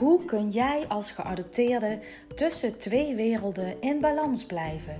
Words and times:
Hoe 0.00 0.24
kun 0.24 0.50
jij 0.50 0.84
als 0.88 1.10
geadopteerde 1.10 1.98
tussen 2.34 2.78
twee 2.78 3.14
werelden 3.14 3.80
in 3.80 4.00
balans 4.00 4.44
blijven? 4.44 4.96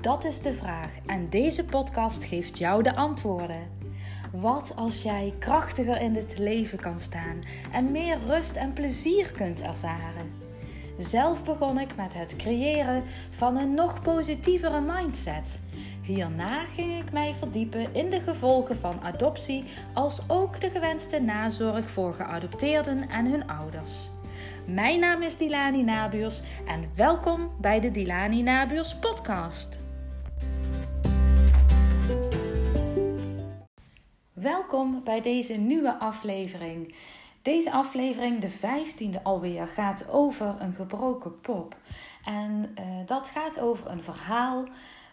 Dat 0.00 0.24
is 0.24 0.40
de 0.40 0.52
vraag 0.52 0.98
en 1.06 1.30
deze 1.30 1.64
podcast 1.64 2.24
geeft 2.24 2.58
jou 2.58 2.82
de 2.82 2.94
antwoorden. 2.94 3.70
Wat 4.32 4.72
als 4.76 5.02
jij 5.02 5.34
krachtiger 5.38 6.00
in 6.00 6.12
dit 6.12 6.38
leven 6.38 6.78
kan 6.78 6.98
staan 6.98 7.40
en 7.72 7.90
meer 7.90 8.18
rust 8.26 8.56
en 8.56 8.72
plezier 8.72 9.32
kunt 9.32 9.60
ervaren? 9.60 10.32
Zelf 10.98 11.44
begon 11.44 11.80
ik 11.80 11.96
met 11.96 12.14
het 12.14 12.36
creëren 12.36 13.02
van 13.30 13.56
een 13.56 13.74
nog 13.74 14.02
positievere 14.02 14.80
mindset. 14.80 15.60
Hierna 16.06 16.64
ging 16.64 17.02
ik 17.02 17.12
mij 17.12 17.34
verdiepen 17.34 17.94
in 17.94 18.10
de 18.10 18.20
gevolgen 18.20 18.76
van 18.76 19.00
adoptie, 19.02 19.64
als 19.94 20.22
ook 20.28 20.60
de 20.60 20.70
gewenste 20.70 21.20
nazorg 21.20 21.90
voor 21.90 22.14
geadopteerden 22.14 23.08
en 23.08 23.26
hun 23.26 23.48
ouders. 23.48 24.10
Mijn 24.66 25.00
naam 25.00 25.22
is 25.22 25.36
Dilani 25.36 25.82
Nabuurs 25.82 26.42
en 26.66 26.90
welkom 26.94 27.50
bij 27.60 27.80
de 27.80 27.90
Dilani 27.90 28.42
Nabuurs 28.42 28.96
podcast. 28.96 29.78
Welkom 34.32 35.04
bij 35.04 35.20
deze 35.20 35.54
nieuwe 35.54 35.98
aflevering. 35.98 36.94
Deze 37.42 37.72
aflevering, 37.72 38.40
de 38.40 38.50
vijftiende 38.50 39.22
alweer, 39.22 39.66
gaat 39.66 40.08
over 40.10 40.54
een 40.58 40.72
gebroken 40.72 41.40
pop. 41.40 41.76
En 42.24 42.74
uh, 42.78 42.84
dat 43.06 43.28
gaat 43.28 43.60
over 43.60 43.90
een 43.90 44.02
verhaal 44.02 44.64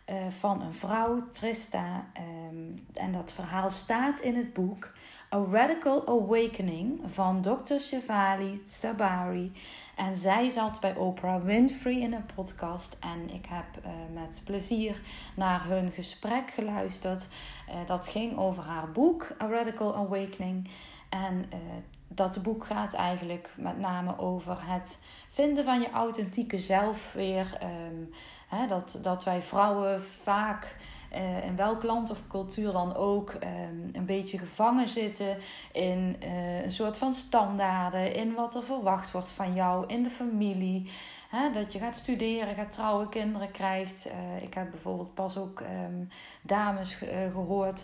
uh, 0.09 0.15
van 0.29 0.61
een 0.61 0.73
vrouw, 0.73 1.29
Trista. 1.31 2.05
Um, 2.51 2.85
en 2.93 3.11
dat 3.11 3.33
verhaal 3.33 3.69
staat 3.69 4.19
in 4.19 4.35
het 4.35 4.53
boek 4.53 4.91
A 5.33 5.45
Radical 5.51 6.07
Awakening 6.07 7.01
van 7.05 7.41
Dr. 7.41 7.77
Shivali 7.79 8.61
Sabari. 8.65 9.51
En 9.95 10.15
zij 10.15 10.49
zat 10.49 10.79
bij 10.79 10.95
Oprah 10.95 11.43
Winfrey 11.43 11.99
in 11.99 12.13
een 12.13 12.25
podcast. 12.35 12.97
En 12.99 13.33
ik 13.33 13.45
heb 13.45 13.85
uh, 13.85 13.91
met 14.13 14.41
plezier 14.45 15.01
naar 15.35 15.65
hun 15.67 15.91
gesprek 15.91 16.51
geluisterd. 16.51 17.27
Uh, 17.69 17.75
dat 17.87 18.07
ging 18.07 18.37
over 18.37 18.63
haar 18.63 18.91
boek 18.91 19.35
A 19.41 19.47
Radical 19.47 19.95
Awakening. 19.95 20.69
En 21.09 21.49
dat 22.07 22.43
boek 22.43 22.65
gaat 22.65 22.93
eigenlijk 22.93 23.49
met 23.55 23.79
name 23.79 24.17
over 24.17 24.57
het 24.59 24.97
vinden 25.29 25.63
van 25.63 25.81
je 25.81 25.89
authentieke 25.89 26.59
zelf 26.59 27.13
weer. 27.13 27.59
Um, 27.63 28.09
dat, 28.67 28.99
dat 29.01 29.23
wij 29.23 29.41
vrouwen 29.41 30.03
vaak 30.03 30.75
uh, 31.13 31.45
in 31.45 31.55
welk 31.55 31.83
land 31.83 32.11
of 32.11 32.27
cultuur 32.27 32.71
dan 32.71 32.95
ook 32.95 33.33
um, 33.33 33.89
een 33.91 34.05
beetje 34.05 34.37
gevangen 34.37 34.87
zitten 34.87 35.37
in 35.71 36.15
uh, 36.23 36.63
een 36.63 36.71
soort 36.71 36.97
van 36.97 37.13
standaarden, 37.13 38.15
in 38.15 38.33
wat 38.33 38.55
er 38.55 38.63
verwacht 38.63 39.11
wordt 39.11 39.31
van 39.31 39.53
jou, 39.53 39.85
in 39.87 40.03
de 40.03 40.09
familie. 40.09 40.91
Dat 41.53 41.73
je 41.73 41.79
gaat 41.79 41.95
studeren, 41.95 42.55
gaat 42.55 42.71
trouwen, 42.71 43.09
kinderen 43.09 43.51
krijgt. 43.51 44.07
Uh, 44.07 44.43
ik 44.43 44.53
heb 44.53 44.71
bijvoorbeeld 44.71 45.13
pas 45.13 45.37
ook 45.37 45.59
um, 45.59 46.09
dames 46.41 46.97
gehoord 47.31 47.83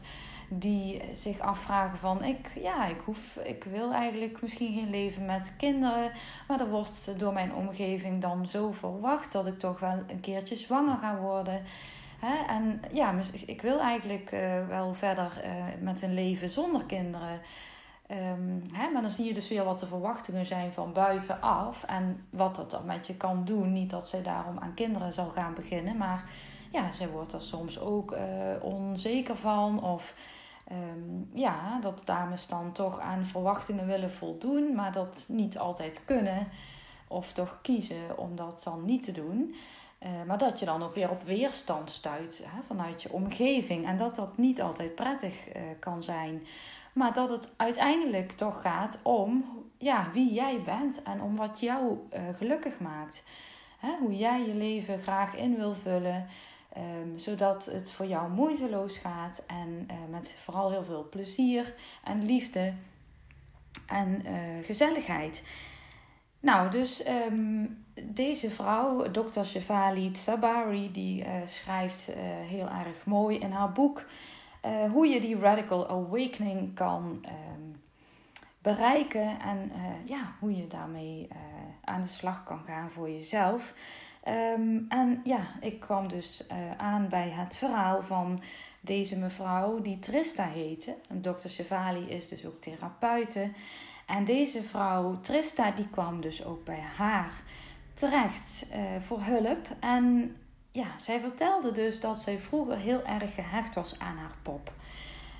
die 0.49 1.01
zich 1.13 1.39
afvragen 1.39 1.97
van 1.97 2.23
ik, 2.23 2.51
ja, 2.55 2.85
ik 2.85 2.99
hoef, 3.05 3.35
ik 3.43 3.63
wil 3.63 3.93
eigenlijk 3.93 4.41
misschien 4.41 4.73
geen 4.73 4.89
leven 4.89 5.25
met 5.25 5.53
kinderen, 5.57 6.11
maar 6.47 6.59
er 6.59 6.69
wordt 6.69 7.19
door 7.19 7.33
mijn 7.33 7.53
omgeving 7.53 8.21
dan 8.21 8.47
zo 8.47 8.71
verwacht 8.71 9.31
dat 9.31 9.47
ik 9.47 9.59
toch 9.59 9.79
wel 9.79 10.03
een 10.07 10.19
keertje 10.19 10.55
zwanger 10.55 10.97
ga 10.97 11.17
worden. 11.17 11.61
Hè? 12.19 12.45
En 12.47 12.81
ja, 12.91 13.13
ik 13.45 13.61
wil 13.61 13.79
eigenlijk 13.79 14.31
uh, 14.31 14.67
wel 14.67 14.93
verder 14.93 15.41
uh, 15.45 15.51
met 15.81 16.01
een 16.01 16.13
leven 16.13 16.49
zonder 16.49 16.83
kinderen. 16.83 17.39
Um, 18.11 18.63
hè? 18.71 18.89
Maar 18.89 19.01
dan 19.01 19.11
zie 19.11 19.25
je 19.25 19.33
dus 19.33 19.49
weer 19.49 19.63
wat 19.63 19.79
de 19.79 19.85
verwachtingen 19.85 20.45
zijn 20.45 20.73
van 20.73 20.93
buitenaf 20.93 21.83
en 21.83 22.25
wat 22.29 22.55
dat 22.55 22.71
dan 22.71 22.85
met 22.85 23.07
je 23.07 23.15
kan 23.15 23.45
doen. 23.45 23.73
Niet 23.73 23.89
dat 23.89 24.09
zij 24.09 24.23
daarom 24.23 24.59
aan 24.59 24.73
kinderen 24.73 25.13
zal 25.13 25.29
gaan 25.29 25.53
beginnen, 25.53 25.97
maar 25.97 26.23
ja, 26.71 26.91
zij 26.91 27.09
wordt 27.09 27.33
er 27.33 27.41
soms 27.41 27.79
ook 27.79 28.11
uh, 28.11 28.19
onzeker 28.61 29.35
van 29.35 29.83
of 29.83 30.13
um, 30.71 31.29
ja, 31.33 31.79
dat 31.81 32.01
dames 32.05 32.47
dan 32.47 32.71
toch 32.71 32.99
aan 32.99 33.25
verwachtingen 33.25 33.87
willen 33.87 34.11
voldoen, 34.11 34.75
maar 34.75 34.91
dat 34.91 35.23
niet 35.27 35.57
altijd 35.57 36.05
kunnen. 36.05 36.47
Of 37.07 37.33
toch 37.33 37.59
kiezen 37.61 38.17
om 38.17 38.35
dat 38.35 38.61
dan 38.63 38.85
niet 38.85 39.03
te 39.03 39.11
doen. 39.11 39.55
Uh, 40.03 40.09
maar 40.27 40.37
dat 40.37 40.59
je 40.59 40.65
dan 40.65 40.83
ook 40.83 40.95
weer 40.95 41.09
op 41.09 41.23
weerstand 41.23 41.89
stuit 41.89 42.43
hè, 42.45 42.61
vanuit 42.63 43.01
je 43.01 43.11
omgeving. 43.11 43.85
En 43.85 43.97
dat 43.97 44.15
dat 44.15 44.37
niet 44.37 44.61
altijd 44.61 44.95
prettig 44.95 45.55
uh, 45.55 45.61
kan 45.79 46.03
zijn. 46.03 46.45
Maar 46.93 47.13
dat 47.13 47.29
het 47.29 47.53
uiteindelijk 47.57 48.31
toch 48.31 48.61
gaat 48.61 48.99
om 49.03 49.45
ja, 49.77 50.09
wie 50.13 50.33
jij 50.33 50.61
bent 50.61 51.03
en 51.03 51.21
om 51.21 51.35
wat 51.35 51.59
jou 51.59 51.97
uh, 52.13 52.19
gelukkig 52.37 52.79
maakt. 52.79 53.23
Hè, 53.79 53.97
hoe 53.99 54.15
jij 54.15 54.45
je 54.45 54.53
leven 54.53 54.99
graag 54.99 55.35
in 55.35 55.55
wil 55.55 55.73
vullen. 55.73 56.25
Um, 56.77 57.17
zodat 57.17 57.65
het 57.65 57.91
voor 57.91 58.05
jou 58.05 58.29
moeiteloos 58.29 58.97
gaat 58.97 59.43
en 59.47 59.87
uh, 59.91 59.95
met 60.09 60.35
vooral 60.43 60.71
heel 60.71 60.83
veel 60.83 61.07
plezier 61.09 61.73
en 62.03 62.25
liefde 62.25 62.73
en 63.87 64.21
uh, 64.25 64.65
gezelligheid. 64.65 65.43
Nou, 66.39 66.71
dus 66.71 67.07
um, 67.07 67.85
deze 68.01 68.49
vrouw, 68.49 69.11
Dr. 69.11 69.43
Shefali 69.43 70.15
Sabari, 70.15 70.91
die 70.91 71.23
uh, 71.23 71.31
schrijft 71.45 72.11
heel 72.47 72.67
erg 72.69 73.05
mooi 73.05 73.37
in 73.37 73.51
haar 73.51 73.71
boek 73.71 74.05
hoe 74.91 75.07
je 75.07 75.21
die 75.21 75.39
radical 75.39 75.87
awakening 75.89 76.75
kan 76.75 77.25
um, 77.25 77.81
bereiken 78.61 79.39
en 79.39 79.71
ja, 80.05 80.35
hoe 80.39 80.55
je 80.55 80.67
daarmee 80.67 81.27
aan 81.83 82.01
de 82.01 82.07
slag 82.07 82.43
kan 82.43 82.61
gaan 82.65 82.91
voor 82.91 83.09
jezelf. 83.09 83.73
Um, 84.27 84.85
en 84.89 85.21
ja, 85.23 85.47
ik 85.61 85.79
kwam 85.79 86.07
dus 86.07 86.43
uh, 86.51 86.57
aan 86.77 87.07
bij 87.09 87.29
het 87.29 87.55
verhaal 87.55 88.01
van 88.01 88.41
deze 88.81 89.17
mevrouw 89.17 89.81
die 89.81 89.99
Trista 89.99 90.47
heette. 90.47 90.95
En 91.09 91.21
dokter 91.21 91.51
is 92.07 92.27
dus 92.27 92.45
ook 92.45 92.61
therapeute. 92.61 93.51
En 94.05 94.25
deze 94.25 94.63
vrouw 94.63 95.19
Trista 95.21 95.71
die 95.71 95.87
kwam 95.89 96.21
dus 96.21 96.45
ook 96.45 96.63
bij 96.65 96.83
haar 96.95 97.31
terecht 97.93 98.65
uh, 98.71 98.77
voor 98.99 99.21
hulp. 99.21 99.67
En 99.79 100.35
ja, 100.71 100.87
zij 100.97 101.19
vertelde 101.19 101.71
dus 101.71 101.99
dat 101.99 102.19
zij 102.19 102.39
vroeger 102.39 102.77
heel 102.77 103.03
erg 103.03 103.35
gehecht 103.35 103.75
was 103.75 103.99
aan 103.99 104.17
haar 104.17 104.35
pop. 104.41 104.73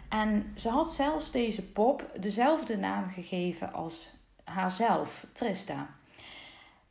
En 0.09 0.51
ze 0.56 0.69
had 0.69 0.91
zelfs 0.91 1.31
deze 1.31 1.72
pop 1.72 2.11
dezelfde 2.19 2.78
naam 2.78 3.09
gegeven 3.09 3.73
als 3.73 4.13
haarzelf, 4.44 5.25
Trista. 5.34 5.88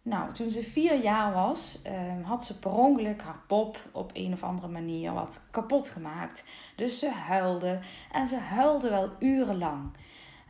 Nou, 0.09 0.33
toen 0.33 0.51
ze 0.51 0.63
vier 0.63 1.03
jaar 1.03 1.33
was, 1.33 1.83
uh, 1.87 2.27
had 2.27 2.45
ze 2.45 2.59
per 2.59 2.71
ongeluk 2.71 3.23
haar 3.23 3.41
pop 3.47 3.79
op 3.93 4.11
een 4.15 4.33
of 4.33 4.43
andere 4.43 4.69
manier 4.69 5.13
wat 5.13 5.41
kapot 5.51 5.89
gemaakt. 5.89 6.45
Dus 6.77 6.99
ze 6.99 7.11
huilde 7.11 7.79
en 8.13 8.29
ze 8.29 8.37
huilde 8.37 8.91
wel 8.91 9.11
urenlang. 9.19 9.91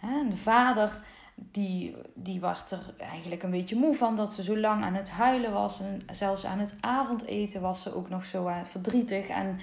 En 0.00 0.30
de 0.30 0.36
vader, 0.36 1.00
die, 1.34 1.96
die 2.14 2.40
was 2.40 2.70
er 2.70 2.94
eigenlijk 2.98 3.42
een 3.42 3.50
beetje 3.50 3.76
moe 3.76 3.94
van 3.94 4.16
dat 4.16 4.34
ze 4.34 4.42
zo 4.42 4.56
lang 4.58 4.84
aan 4.84 4.94
het 4.94 5.10
huilen 5.10 5.52
was. 5.52 5.80
En 5.80 6.00
zelfs 6.12 6.46
aan 6.46 6.58
het 6.58 6.76
avondeten 6.80 7.60
was 7.60 7.82
ze 7.82 7.94
ook 7.94 8.08
nog 8.08 8.24
zo 8.24 8.48
uh, 8.48 8.56
verdrietig. 8.64 9.28
En 9.28 9.58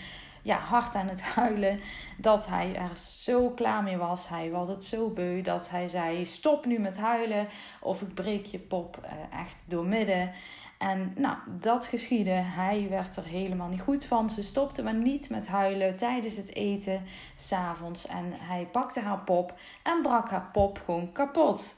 ja, 0.46 0.58
hard 0.58 0.96
aan 0.96 1.08
het 1.08 1.22
huilen. 1.22 1.80
Dat 2.18 2.48
hij 2.48 2.76
er 2.76 2.98
zo 2.98 3.50
klaar 3.50 3.84
mee 3.84 3.98
was. 3.98 4.30
Hij 4.30 4.52
was 4.52 4.68
het 4.68 4.84
zo 4.84 5.10
beu 5.10 5.42
dat 5.42 5.70
hij 5.70 5.88
zei: 5.88 6.26
Stop 6.26 6.66
nu 6.66 6.80
met 6.80 6.98
huilen. 6.98 7.48
Of 7.82 8.02
ik 8.02 8.14
breek 8.14 8.46
je 8.46 8.60
pop 8.60 8.98
uh, 9.04 9.40
echt 9.40 9.58
doormidden. 9.68 10.32
En 10.78 11.14
nou, 11.16 11.38
dat 11.48 11.86
geschiedde. 11.86 12.32
Hij 12.32 12.88
werd 12.90 13.16
er 13.16 13.24
helemaal 13.24 13.68
niet 13.68 13.82
goed 13.82 14.06
van. 14.06 14.30
Ze 14.30 14.44
stopte 14.44 14.84
maar 14.84 14.94
niet 14.94 15.30
met 15.30 15.48
huilen 15.48 15.98
tijdens 15.98 16.36
het 16.36 16.56
eten 16.56 17.04
s'avonds. 17.38 18.08
En 18.08 18.34
hij 18.38 18.68
pakte 18.72 19.00
haar 19.00 19.20
pop 19.20 19.54
en 19.84 20.02
brak 20.02 20.30
haar 20.30 20.50
pop 20.52 20.82
gewoon 20.86 21.12
kapot. 21.12 21.76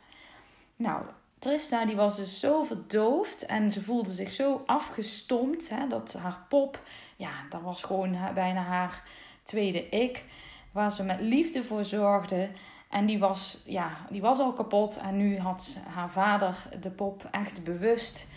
Nou, 0.75 1.03
Trista 1.39 1.85
die 1.85 1.95
was 1.95 2.15
dus 2.15 2.39
zo 2.39 2.63
verdoofd 2.63 3.45
en 3.45 3.71
ze 3.71 3.83
voelde 3.83 4.11
zich 4.11 4.31
zo 4.31 4.63
afgestompt 4.65 5.69
hè, 5.69 5.87
dat 5.87 6.13
haar 6.13 6.45
pop, 6.49 6.81
ja, 7.15 7.31
dat 7.49 7.61
was 7.61 7.83
gewoon 7.83 8.17
bijna 8.33 8.61
haar 8.61 9.03
tweede 9.43 9.89
ik, 9.89 10.23
waar 10.71 10.91
ze 10.91 11.03
met 11.03 11.19
liefde 11.19 11.63
voor 11.63 11.85
zorgde. 11.85 12.49
En 12.89 13.05
die 13.05 13.19
was, 13.19 13.61
ja, 13.65 13.97
die 14.09 14.21
was 14.21 14.39
al 14.39 14.53
kapot 14.53 14.97
en 14.97 15.17
nu 15.17 15.39
had 15.39 15.77
haar 15.87 16.09
vader 16.09 16.69
de 16.81 16.89
pop 16.89 17.27
echt 17.31 17.63
bewust 17.63 18.27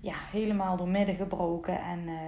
ja, 0.00 0.14
helemaal 0.32 0.76
door 0.76 0.88
midden 0.88 1.14
gebroken. 1.14 1.80
En 1.80 1.98
uh, 2.08 2.18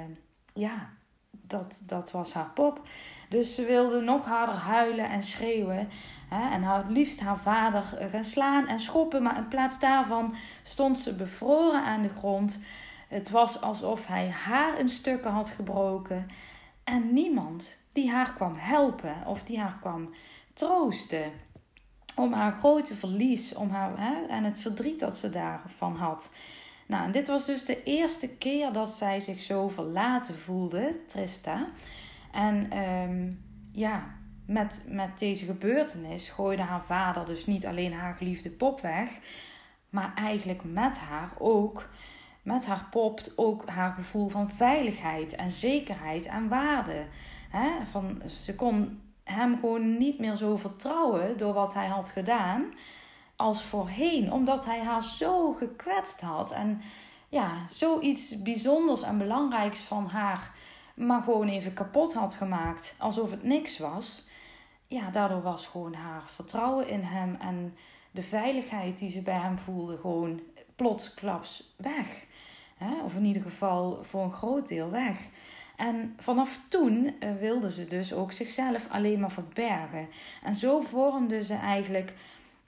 ja, 0.54 0.90
dat, 1.30 1.82
dat 1.86 2.10
was 2.10 2.32
haar 2.32 2.50
pop. 2.54 2.80
Dus 3.28 3.54
ze 3.54 3.64
wilde 3.64 4.00
nog 4.00 4.24
harder 4.24 4.54
huilen 4.54 5.10
en 5.10 5.22
schreeuwen. 5.22 5.88
En 6.40 6.62
haar, 6.62 6.84
liefst 6.88 7.20
haar 7.20 7.38
vader 7.38 7.82
gaan 8.10 8.24
slaan 8.24 8.66
en 8.66 8.80
schoppen. 8.80 9.22
Maar 9.22 9.36
in 9.36 9.48
plaats 9.48 9.78
daarvan 9.78 10.34
stond 10.62 10.98
ze 10.98 11.14
bevroren 11.14 11.82
aan 11.82 12.02
de 12.02 12.08
grond. 12.18 12.60
Het 13.08 13.30
was 13.30 13.60
alsof 13.60 14.06
hij 14.06 14.28
haar 14.28 14.78
in 14.78 14.88
stukken 14.88 15.30
had 15.30 15.48
gebroken. 15.50 16.28
En 16.84 17.12
niemand 17.12 17.76
die 17.92 18.10
haar 18.10 18.32
kwam 18.32 18.54
helpen 18.56 19.14
of 19.26 19.42
die 19.42 19.60
haar 19.60 19.78
kwam 19.80 20.14
troosten. 20.54 21.32
om 22.16 22.32
haar 22.32 22.52
grote 22.52 22.94
verlies 22.94 23.54
om 23.54 23.70
haar, 23.70 23.92
hè, 23.98 24.26
en 24.26 24.44
het 24.44 24.60
verdriet 24.60 25.00
dat 25.00 25.16
ze 25.16 25.30
daarvan 25.30 25.96
had. 25.96 26.30
Nou, 26.86 27.04
en 27.04 27.10
dit 27.10 27.28
was 27.28 27.46
dus 27.46 27.64
de 27.64 27.82
eerste 27.82 28.28
keer 28.28 28.72
dat 28.72 28.88
zij 28.88 29.20
zich 29.20 29.40
zo 29.40 29.68
verlaten 29.68 30.38
voelde, 30.38 31.00
Trista. 31.06 31.66
En 32.32 32.70
ehm, 32.70 33.32
ja, 33.72 34.14
met, 34.46 34.82
met 34.86 35.18
deze 35.18 35.44
gebeurtenis 35.44 36.28
gooide 36.28 36.62
haar 36.62 36.84
vader 36.84 37.26
dus 37.26 37.46
niet 37.46 37.66
alleen 37.66 37.92
haar 37.92 38.14
geliefde 38.14 38.50
pop 38.50 38.80
weg, 38.80 39.18
maar 39.90 40.12
eigenlijk 40.14 40.64
met 40.64 40.98
haar 40.98 41.30
ook, 41.38 41.88
met 42.42 42.66
haar 42.66 42.86
pop 42.90 43.20
ook 43.36 43.68
haar 43.68 43.92
gevoel 43.92 44.28
van 44.28 44.50
veiligheid 44.50 45.34
en 45.34 45.50
zekerheid 45.50 46.26
en 46.26 46.48
waarde. 46.48 47.04
He, 47.50 47.86
van, 47.90 48.22
ze 48.26 48.54
kon 48.54 49.00
hem 49.24 49.54
gewoon 49.54 49.98
niet 49.98 50.18
meer 50.18 50.34
zo 50.34 50.56
vertrouwen 50.56 51.38
door 51.38 51.52
wat 51.52 51.74
hij 51.74 51.86
had 51.86 52.08
gedaan 52.08 52.64
als 53.36 53.62
voorheen, 53.62 54.32
omdat 54.32 54.64
hij 54.64 54.80
haar 54.80 55.02
zo 55.02 55.52
gekwetst 55.52 56.20
had 56.20 56.52
en 56.52 56.80
ja, 57.28 57.66
zoiets 57.68 58.42
bijzonders 58.42 59.02
en 59.02 59.18
belangrijks 59.18 59.80
van 59.80 60.06
haar 60.06 60.52
maar 60.94 61.22
gewoon 61.22 61.48
even 61.48 61.74
kapot 61.74 62.14
had 62.14 62.34
gemaakt, 62.34 62.94
alsof 62.98 63.30
het 63.30 63.42
niks 63.42 63.78
was. 63.78 64.24
Ja, 64.92 65.10
daardoor 65.10 65.42
was 65.42 65.66
gewoon 65.66 65.94
haar 65.94 66.22
vertrouwen 66.28 66.88
in 66.88 67.00
hem 67.00 67.34
en 67.34 67.74
de 68.10 68.22
veiligheid 68.22 68.98
die 68.98 69.10
ze 69.10 69.22
bij 69.22 69.38
hem 69.38 69.58
voelde 69.58 69.96
gewoon 69.96 70.40
plotsklaps 70.76 71.74
weg. 71.76 72.26
Of 73.04 73.14
in 73.14 73.24
ieder 73.24 73.42
geval 73.42 74.04
voor 74.04 74.22
een 74.22 74.32
groot 74.32 74.68
deel 74.68 74.90
weg. 74.90 75.28
En 75.76 76.14
vanaf 76.18 76.60
toen 76.68 77.04
uh, 77.04 77.36
wilde 77.40 77.70
ze 77.70 77.86
dus 77.86 78.12
ook 78.12 78.32
zichzelf 78.32 78.88
alleen 78.90 79.20
maar 79.20 79.30
verbergen. 79.30 80.08
En 80.42 80.54
zo 80.54 80.80
vormde 80.80 81.42
ze 81.42 81.54
eigenlijk 81.54 82.14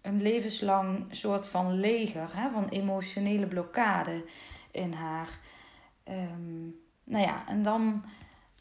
een 0.03 0.23
levenslang 0.23 1.07
soort 1.11 1.49
van 1.49 1.73
leger, 1.73 2.29
van 2.53 2.69
emotionele 2.69 3.47
blokkade 3.47 4.25
in 4.71 4.93
haar. 4.93 5.39
Um, 6.09 6.81
nou 7.05 7.25
ja, 7.25 7.49
en 7.49 7.63
dan 7.63 8.05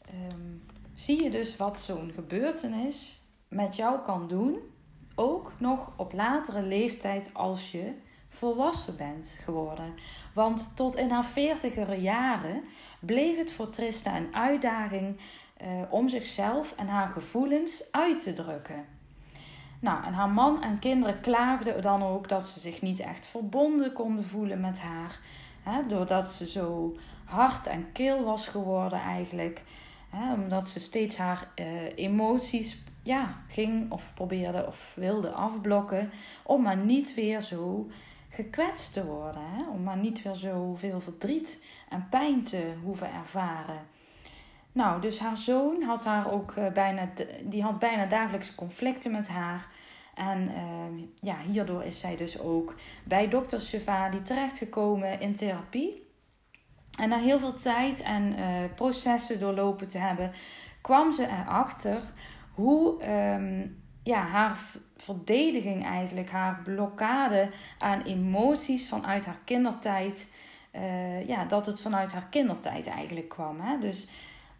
ehm, 0.00 0.52
zie 0.94 1.22
je 1.22 1.30
dus 1.30 1.56
wat 1.56 1.80
zo'n 1.80 2.12
gebeurtenis 2.14 3.22
met 3.54 3.76
jou 3.76 4.00
kan 4.00 4.28
doen. 4.28 4.58
Ook 5.14 5.52
nog 5.58 5.92
op 5.96 6.12
latere 6.12 6.62
leeftijd 6.62 7.30
als 7.32 7.70
je 7.70 7.92
volwassen 8.28 8.96
bent 8.96 9.38
geworden. 9.42 9.94
Want 10.34 10.76
tot 10.76 10.96
in 10.96 11.10
haar 11.10 11.24
veertigere 11.24 12.00
jaren 12.00 12.62
bleef 13.00 13.36
het 13.36 13.52
voor 13.52 13.70
Trista 13.70 14.16
een 14.16 14.34
uitdaging 14.34 15.16
uh, 15.62 15.68
om 15.90 16.08
zichzelf 16.08 16.74
en 16.76 16.88
haar 16.88 17.08
gevoelens 17.08 17.84
uit 17.90 18.22
te 18.22 18.32
drukken. 18.32 18.84
Nou, 19.80 20.04
en 20.04 20.12
haar 20.12 20.30
man 20.30 20.62
en 20.62 20.78
kinderen 20.78 21.20
klaagden 21.20 21.82
dan 21.82 22.02
ook 22.02 22.28
dat 22.28 22.46
ze 22.46 22.60
zich 22.60 22.82
niet 22.82 23.00
echt 23.00 23.26
verbonden 23.26 23.92
konden 23.92 24.24
voelen 24.24 24.60
met 24.60 24.78
haar. 24.78 25.20
Hè, 25.62 25.86
doordat 25.86 26.26
ze 26.26 26.48
zo 26.48 26.96
hard 27.24 27.66
en 27.66 27.92
kil 27.92 28.24
was 28.24 28.48
geworden 28.48 29.00
eigenlijk. 29.00 29.62
Hè, 30.10 30.32
omdat 30.32 30.68
ze 30.68 30.80
steeds 30.80 31.16
haar 31.16 31.48
uh, 31.56 31.66
emoties 31.94 32.83
ja, 33.04 33.42
ging 33.48 33.90
of 33.90 34.10
probeerde 34.14 34.66
of 34.66 34.92
wilde 34.96 35.30
afblokken. 35.30 36.10
Om 36.42 36.62
maar 36.62 36.76
niet 36.76 37.14
weer 37.14 37.40
zo 37.40 37.90
gekwetst 38.30 38.92
te 38.92 39.04
worden. 39.04 39.42
Hè? 39.42 39.68
Om 39.68 39.82
maar 39.82 39.96
niet 39.96 40.22
weer 40.22 40.34
zoveel 40.34 41.00
verdriet 41.00 41.62
en 41.88 42.06
pijn 42.10 42.42
te 42.42 42.72
hoeven 42.82 43.12
ervaren. 43.12 43.78
Nou, 44.72 45.00
dus 45.00 45.18
haar 45.18 45.36
zoon 45.36 45.82
had 45.82 46.04
haar 46.04 46.32
ook 46.32 46.54
uh, 46.56 46.66
bijna, 46.72 47.08
die 47.42 47.62
had 47.62 47.78
bijna 47.78 48.06
dagelijks 48.06 48.54
conflicten 48.54 49.10
met 49.10 49.28
haar. 49.28 49.66
En 50.14 50.50
uh, 50.50 51.02
ja, 51.20 51.36
hierdoor 51.50 51.84
is 51.84 52.00
zij 52.00 52.16
dus 52.16 52.40
ook 52.40 52.74
bij 53.04 53.28
dokter 53.28 53.60
Shivali 53.60 54.22
terechtgekomen 54.22 55.20
in 55.20 55.36
therapie. 55.36 56.02
En 56.98 57.08
na 57.08 57.18
heel 57.18 57.38
veel 57.38 57.54
tijd 57.54 58.02
en 58.02 58.38
uh, 58.38 58.46
processen 58.74 59.40
doorlopen 59.40 59.88
te 59.88 59.98
hebben, 59.98 60.32
kwam 60.80 61.12
ze 61.12 61.26
erachter 61.26 62.02
hoe 62.54 63.04
um, 63.34 63.82
ja, 64.02 64.20
haar 64.22 64.58
verdediging 64.96 65.84
eigenlijk, 65.84 66.30
haar 66.30 66.60
blokkade 66.64 67.50
aan 67.78 68.02
emoties 68.02 68.88
vanuit 68.88 69.24
haar 69.24 69.40
kindertijd, 69.44 70.30
uh, 70.72 71.28
ja, 71.28 71.44
dat 71.44 71.66
het 71.66 71.80
vanuit 71.80 72.12
haar 72.12 72.26
kindertijd 72.30 72.86
eigenlijk 72.86 73.28
kwam. 73.28 73.60
Hè? 73.60 73.78
Dus, 73.78 74.08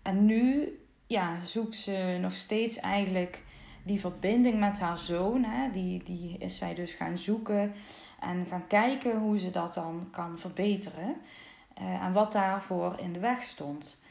en 0.03 0.27
nu 0.27 0.79
ja, 1.07 1.45
zoekt 1.45 1.77
ze 1.77 2.19
nog 2.21 2.33
steeds 2.33 2.79
eigenlijk 2.79 3.43
die 3.83 4.01
verbinding 4.01 4.61
met 4.61 4.81
haar 4.81 4.99
zoon. 4.99 5.45
Hè? 5.45 5.71
Die, 5.71 6.03
die 6.03 6.39
is 6.39 6.59
zij 6.59 6.75
dus 6.75 6.93
gaan 6.93 7.19
zoeken 7.19 7.73
en 8.21 8.47
gaan 8.47 8.67
kijken 8.67 9.19
hoe 9.19 9.39
ze 9.39 9.51
dat 9.51 9.75
dan 9.75 10.09
kan 10.11 10.39
verbeteren. 10.39 11.17
Uh, 11.81 12.05
en 12.05 12.13
wat 12.13 12.33
daarvoor 12.33 12.99
in 12.99 13.13
de 13.13 13.19
weg 13.19 13.43
stond. 13.43 14.03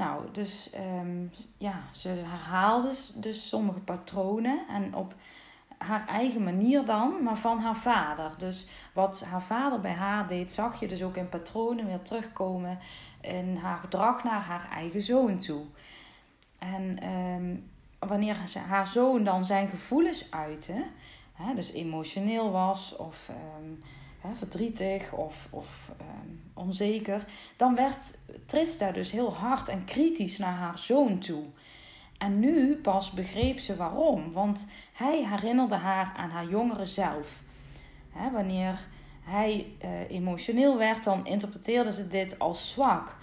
Nou, 0.00 0.24
dus 0.32 0.70
um, 1.00 1.30
ja, 1.58 1.82
ze 1.92 2.08
herhaalde 2.08 2.92
dus 3.14 3.48
sommige 3.48 3.80
patronen 3.80 4.60
en 4.68 4.94
op 4.94 5.14
haar 5.78 6.06
eigen 6.06 6.42
manier 6.42 6.84
dan, 6.84 7.22
maar 7.22 7.36
van 7.36 7.58
haar 7.58 7.76
vader. 7.76 8.32
Dus 8.38 8.68
wat 8.94 9.24
haar 9.24 9.42
vader 9.42 9.80
bij 9.80 9.92
haar 9.92 10.28
deed, 10.28 10.52
zag 10.52 10.80
je 10.80 10.88
dus 10.88 11.02
ook 11.02 11.16
in 11.16 11.28
patronen 11.28 11.86
weer 11.86 12.02
terugkomen 12.02 12.78
in 13.20 13.56
haar 13.56 13.78
gedrag 13.78 14.24
naar 14.24 14.40
haar 14.40 14.68
eigen 14.70 15.02
zoon 15.02 15.38
toe. 15.38 15.62
En 16.58 17.08
um, 17.08 17.70
wanneer 17.98 18.36
ze, 18.46 18.58
haar 18.58 18.86
zoon 18.86 19.24
dan 19.24 19.44
zijn 19.44 19.68
gevoelens 19.68 20.30
uitte, 20.30 20.84
hè, 21.32 21.54
dus 21.54 21.72
emotioneel 21.72 22.50
was 22.50 22.96
of 22.96 23.30
um, 23.58 23.82
hè, 24.20 24.34
verdrietig 24.34 25.12
of, 25.12 25.48
of 25.50 25.92
um, 26.00 26.42
onzeker, 26.54 27.24
dan 27.56 27.74
werd 27.74 28.18
Trista 28.46 28.90
dus 28.90 29.10
heel 29.10 29.34
hard 29.34 29.68
en 29.68 29.84
kritisch 29.84 30.38
naar 30.38 30.54
haar 30.54 30.78
zoon 30.78 31.18
toe. 31.18 31.44
En 32.18 32.38
nu 32.38 32.76
pas 32.76 33.10
begreep 33.10 33.58
ze 33.58 33.76
waarom, 33.76 34.32
want 34.32 34.70
hij 34.92 35.26
herinnerde 35.26 35.74
haar 35.74 36.12
aan 36.16 36.30
haar 36.30 36.48
jongere 36.48 36.86
zelf. 36.86 37.42
Hè, 38.10 38.30
wanneer 38.30 38.86
hij 39.20 39.66
uh, 39.84 40.10
emotioneel 40.10 40.78
werd, 40.78 41.04
dan 41.04 41.26
interpreteerde 41.26 41.92
ze 41.92 42.08
dit 42.08 42.38
als 42.38 42.70
zwak. 42.70 43.16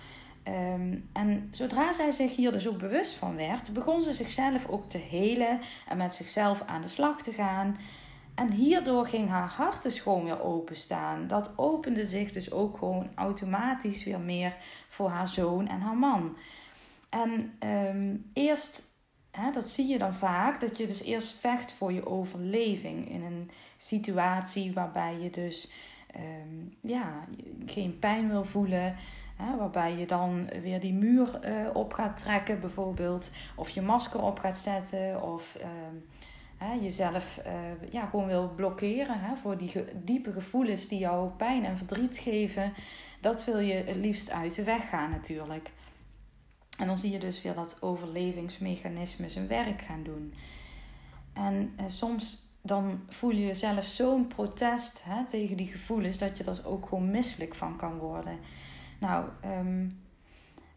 Um, 0.48 1.10
en 1.14 1.48
zodra 1.52 1.94
zij 1.94 2.12
zich 2.12 2.36
hier 2.36 2.52
dus 2.52 2.68
ook 2.68 2.78
bewust 2.78 3.14
van 3.14 3.36
werd, 3.36 3.74
begon 3.74 4.02
ze 4.02 4.14
zichzelf 4.14 4.68
ook 4.68 4.90
te 4.90 4.98
helen 4.98 5.60
en 5.88 5.98
met 5.98 6.14
zichzelf 6.14 6.64
aan 6.66 6.82
de 6.82 6.88
slag 6.88 7.22
te 7.22 7.32
gaan. 7.32 7.78
En 8.38 8.52
hierdoor 8.52 9.08
ging 9.08 9.30
haar 9.30 9.50
hart 9.50 9.84
dus 9.84 10.00
gewoon 10.00 10.24
weer 10.24 10.42
openstaan. 10.42 11.28
Dat 11.28 11.54
opende 11.56 12.06
zich 12.06 12.32
dus 12.32 12.52
ook 12.52 12.78
gewoon 12.78 13.10
automatisch 13.16 14.04
weer 14.04 14.20
meer 14.20 14.56
voor 14.88 15.10
haar 15.10 15.28
zoon 15.28 15.68
en 15.68 15.80
haar 15.80 15.98
man. 15.98 16.38
En 17.10 17.54
um, 17.60 18.30
eerst, 18.34 18.84
hè, 19.32 19.52
dat 19.52 19.66
zie 19.66 19.88
je 19.88 19.98
dan 19.98 20.14
vaak, 20.14 20.60
dat 20.60 20.78
je 20.78 20.88
dus 20.88 21.02
eerst 21.02 21.38
vecht 21.38 21.74
voor 21.74 21.94
je 21.94 22.06
overleving 22.06 23.10
in 23.10 23.24
een 23.24 23.52
situatie 23.78 24.74
waarbij 24.74 25.20
je 25.20 25.30
dus 25.30 25.72
um, 26.16 26.78
ja, 26.82 27.26
geen 27.66 28.00
pijn 28.00 28.30
wil 28.30 28.44
voelen. 28.44 28.96
Hè, 29.36 29.58
waarbij 29.58 29.96
je 29.96 30.06
dan 30.06 30.50
weer 30.62 30.80
die 30.80 30.94
muur 30.94 31.40
uh, 31.46 31.76
op 31.76 31.94
gaat 31.94 32.18
trekken, 32.18 32.60
bijvoorbeeld. 32.60 33.32
Of 33.56 33.70
je 33.70 33.82
masker 33.82 34.24
op 34.24 34.40
gaat 34.40 34.58
zetten. 34.58 35.22
Of 35.24 35.58
um, 35.62 36.06
jezelf 36.82 37.40
uh, 37.46 37.92
ja, 37.92 38.06
gewoon 38.06 38.28
wil 38.28 38.50
blokkeren 38.56 39.20
hè, 39.20 39.36
voor 39.36 39.58
die 39.58 39.72
diepe 40.04 40.32
gevoelens 40.32 40.88
die 40.88 41.00
jou 41.00 41.30
pijn 41.30 41.66
en 41.66 41.78
verdriet 41.78 42.18
geven. 42.18 42.74
Dat 43.22 43.46
wil 43.46 43.60
je 43.60 43.74
het 43.74 43.96
liefst 43.96 44.32
uit 44.32 44.56
de 44.56 44.64
weg 44.64 44.90
gaan 44.90 45.10
natuurlijk. 45.10 45.72
En 46.78 46.88
dan 46.88 46.98
zie 46.98 47.12
je 47.12 47.20
dus 47.20 47.42
weer 47.42 47.56
dat 47.56 47.82
overlevingsmechanisme 47.82 49.30
zijn 49.30 49.48
werk 49.48 49.82
gaan 49.82 50.04
doen. 50.04 50.34
En 51.34 51.74
uh, 51.80 51.86
soms 51.88 52.46
dan 52.62 53.02
voel 53.10 53.32
je 53.32 53.46
jezelf 53.46 53.86
zo'n 53.86 54.28
protest 54.28 55.04
hè, 55.04 55.26
tegen 55.26 55.58
die 55.58 55.68
gevoelens 55.68 56.18
dat 56.18 56.38
je 56.38 56.44
er 56.44 56.62
ook 56.66 56.88
gewoon 56.88 57.12
misselijk 57.12 57.56
van 57.56 57.78
kan 57.78 57.98
worden. 57.98 58.40
Nou, 59.00 59.30
um, 59.46 60.00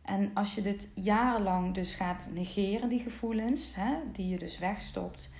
en 0.03 0.31
als 0.35 0.55
je 0.55 0.63
dit 0.63 0.89
jarenlang 0.95 1.75
dus 1.75 1.95
gaat 1.95 2.29
negeren, 2.33 2.89
die 2.89 2.99
gevoelens, 2.99 3.75
hè, 3.75 3.95
die 4.13 4.29
je 4.29 4.39
dus 4.39 4.59
wegstopt. 4.59 5.33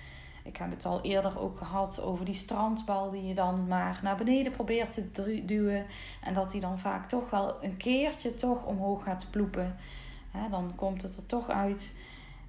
Ik 0.43 0.57
heb 0.57 0.71
het 0.71 0.85
al 0.85 1.03
eerder 1.03 1.41
ook 1.41 1.59
gehad 1.59 2.03
over 2.03 2.25
die 2.25 2.35
strandbal 2.35 3.11
die 3.11 3.25
je 3.25 3.35
dan 3.35 3.69
maar 3.69 4.01
naar 4.03 4.17
beneden 4.17 4.53
probeert 4.53 5.15
te 5.15 5.45
duwen. 5.45 5.87
En 6.23 6.35
dat 6.35 6.51
die 6.51 6.61
dan 6.61 6.79
vaak 6.79 7.09
toch 7.09 7.31
wel 7.31 7.65
een 7.65 7.77
keertje 7.77 8.35
toch 8.35 8.65
omhoog 8.65 9.03
gaat 9.03 9.27
ploepen. 9.31 9.77
Dan 10.51 10.73
komt 10.75 11.03
het 11.03 11.17
er 11.17 11.27
toch 11.27 11.49
uit 11.49 11.93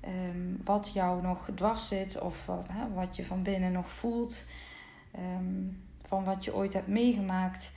um, 0.08 0.62
wat 0.64 0.92
jou 0.94 1.22
nog 1.22 1.50
dwars 1.56 1.88
zit 1.88 2.20
of 2.22 2.50
wat 2.94 3.16
je 3.16 3.26
van 3.26 3.44
binnen 3.44 3.72
nog 3.72 3.92
voelt. 3.92 4.46
Um, 5.16 5.82
van 6.12 6.24
wat 6.24 6.46
je 6.46 6.56
ooit 6.56 6.74
hebt 6.74 6.88
meegemaakt. 6.88 7.72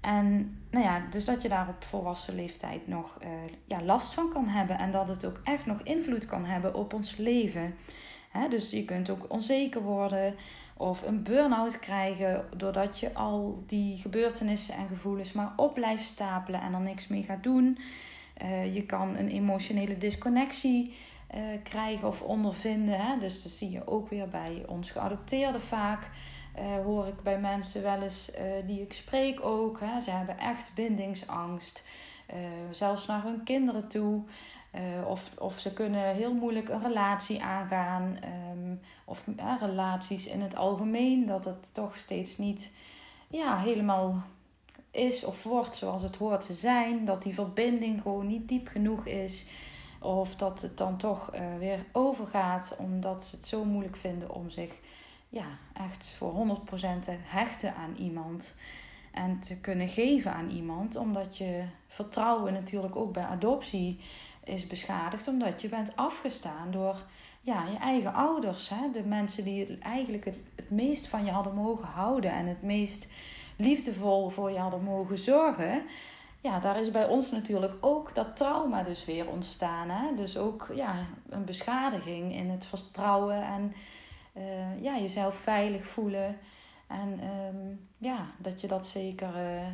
En 0.00 0.58
nou 0.70 0.84
ja, 0.84 1.02
dus 1.10 1.24
dat 1.24 1.42
je 1.42 1.48
daar 1.48 1.68
op 1.68 1.84
volwassen 1.84 2.34
leeftijd 2.34 2.86
nog 2.86 3.18
uh, 3.22 3.28
ja, 3.64 3.82
last 3.82 4.14
van 4.14 4.32
kan 4.32 4.48
hebben. 4.48 4.78
En 4.78 4.90
dat 4.90 5.08
het 5.08 5.24
ook 5.24 5.40
echt 5.44 5.66
nog 5.66 5.80
invloed 5.82 6.26
kan 6.26 6.44
hebben 6.44 6.74
op 6.74 6.92
ons 6.92 7.16
leven. 7.16 7.74
Dus 8.50 8.70
je 8.70 8.84
kunt 8.84 9.10
ook 9.10 9.26
onzeker 9.28 9.82
worden 9.82 10.34
of 10.76 11.02
een 11.02 11.22
burn-out 11.22 11.78
krijgen 11.78 12.44
doordat 12.56 13.00
je 13.00 13.14
al 13.14 13.62
die 13.66 13.96
gebeurtenissen 13.96 14.74
en 14.74 14.88
gevoelens 14.88 15.32
maar 15.32 15.52
op 15.56 15.74
blijft 15.74 16.04
stapelen 16.04 16.60
en 16.60 16.74
er 16.74 16.80
niks 16.80 17.08
mee 17.08 17.22
gaat 17.22 17.42
doen. 17.42 17.78
Uh, 18.42 18.74
je 18.74 18.82
kan 18.82 19.16
een 19.16 19.28
emotionele 19.28 19.98
disconnectie 19.98 20.94
uh, 21.34 21.40
krijgen 21.62 22.08
of 22.08 22.22
ondervinden. 22.22 23.00
Hè? 23.00 23.18
Dus 23.18 23.42
dat 23.42 23.52
zie 23.52 23.70
je 23.70 23.86
ook 23.86 24.10
weer 24.10 24.28
bij 24.28 24.62
ons 24.66 24.90
geadopteerden 24.90 25.60
vaak. 25.60 26.10
Uh, 26.58 26.84
hoor 26.84 27.06
ik 27.06 27.22
bij 27.22 27.40
mensen 27.40 27.82
wel 27.82 28.02
eens 28.02 28.32
die 28.66 28.80
ik 28.80 28.92
spreek 28.92 29.44
ook. 29.44 29.80
Hè? 29.80 30.00
Ze 30.00 30.10
hebben 30.10 30.38
echt 30.38 30.70
bindingsangst. 30.74 31.84
zelfs 32.70 33.06
naar 33.06 33.22
hun 33.22 33.44
kinderen 33.44 33.88
toe. 33.88 34.22
Of, 35.06 35.30
of 35.38 35.58
ze 35.58 35.72
kunnen 35.72 36.14
heel 36.14 36.34
moeilijk 36.34 36.68
een 36.68 36.82
relatie 36.82 37.42
aangaan. 37.42 38.18
Um, 38.50 38.80
of 39.04 39.24
relaties 39.60 40.26
in 40.26 40.40
het 40.40 40.56
algemeen. 40.56 41.26
Dat 41.26 41.44
het 41.44 41.74
toch 41.74 41.96
steeds 41.96 42.38
niet 42.38 42.70
ja, 43.28 43.58
helemaal 43.58 44.22
is 44.90 45.24
of 45.24 45.42
wordt 45.42 45.76
zoals 45.76 46.02
het 46.02 46.16
hoort 46.16 46.46
te 46.46 46.54
zijn. 46.54 47.04
Dat 47.04 47.22
die 47.22 47.34
verbinding 47.34 48.02
gewoon 48.02 48.26
niet 48.26 48.48
diep 48.48 48.68
genoeg 48.68 49.06
is. 49.06 49.46
Of 50.00 50.36
dat 50.36 50.62
het 50.62 50.78
dan 50.78 50.96
toch 50.96 51.34
uh, 51.34 51.40
weer 51.58 51.84
overgaat 51.92 52.76
omdat 52.78 53.24
ze 53.24 53.36
het 53.36 53.46
zo 53.46 53.64
moeilijk 53.64 53.96
vinden 53.96 54.34
om 54.34 54.50
zich 54.50 54.72
ja, 55.28 55.46
echt 55.72 56.04
voor 56.04 56.58
100% 56.58 56.60
te 57.00 57.16
hechten 57.22 57.74
aan 57.74 57.94
iemand. 57.98 58.54
En 59.12 59.40
te 59.40 59.56
kunnen 59.56 59.88
geven 59.88 60.32
aan 60.32 60.50
iemand. 60.50 60.96
Omdat 60.96 61.36
je 61.36 61.64
vertrouwen 61.86 62.52
natuurlijk 62.52 62.96
ook 62.96 63.12
bij 63.12 63.24
adoptie 63.24 64.00
is 64.50 64.66
beschadigd. 64.66 65.28
Omdat 65.28 65.60
je 65.60 65.68
bent 65.68 65.96
afgestaan 65.96 66.70
door 66.70 66.96
ja, 67.40 67.64
je 67.66 67.78
eigen 67.78 68.14
ouders. 68.14 68.68
Hè? 68.68 68.90
De 68.92 69.02
mensen 69.02 69.44
die 69.44 69.78
eigenlijk 69.78 70.24
het, 70.24 70.70
meest 70.70 71.06
van 71.06 71.24
je 71.24 71.30
hadden 71.30 71.54
mogen 71.54 71.88
houden. 71.88 72.32
En 72.32 72.46
het 72.46 72.62
meest 72.62 73.08
liefdevol 73.56 74.28
voor 74.28 74.50
je 74.50 74.58
hadden 74.58 74.82
mogen 74.82 75.18
zorgen. 75.18 75.82
Ja, 76.40 76.60
daar 76.60 76.80
is 76.80 76.90
bij 76.90 77.06
ons 77.06 77.30
natuurlijk 77.30 77.74
ook 77.80 78.14
dat 78.14 78.36
trauma 78.36 78.82
dus 78.82 79.04
weer 79.04 79.28
ontstaan. 79.28 79.90
Hè? 79.90 80.14
Dus 80.16 80.36
ook 80.36 80.68
ja, 80.74 81.06
een 81.28 81.44
beschadiging 81.44 82.34
in 82.34 82.50
het 82.50 82.66
vertrouwen 82.66 83.42
en 83.42 83.74
uh, 84.36 84.82
ja, 84.82 84.98
jezelf 84.98 85.34
veilig 85.34 85.86
voelen. 85.86 86.38
En 86.86 87.20
um, 87.54 87.88
ja, 87.98 88.26
dat 88.38 88.60
je 88.60 88.66
dat 88.66 88.86
zeker, 88.86 89.28
uh, 89.36 89.66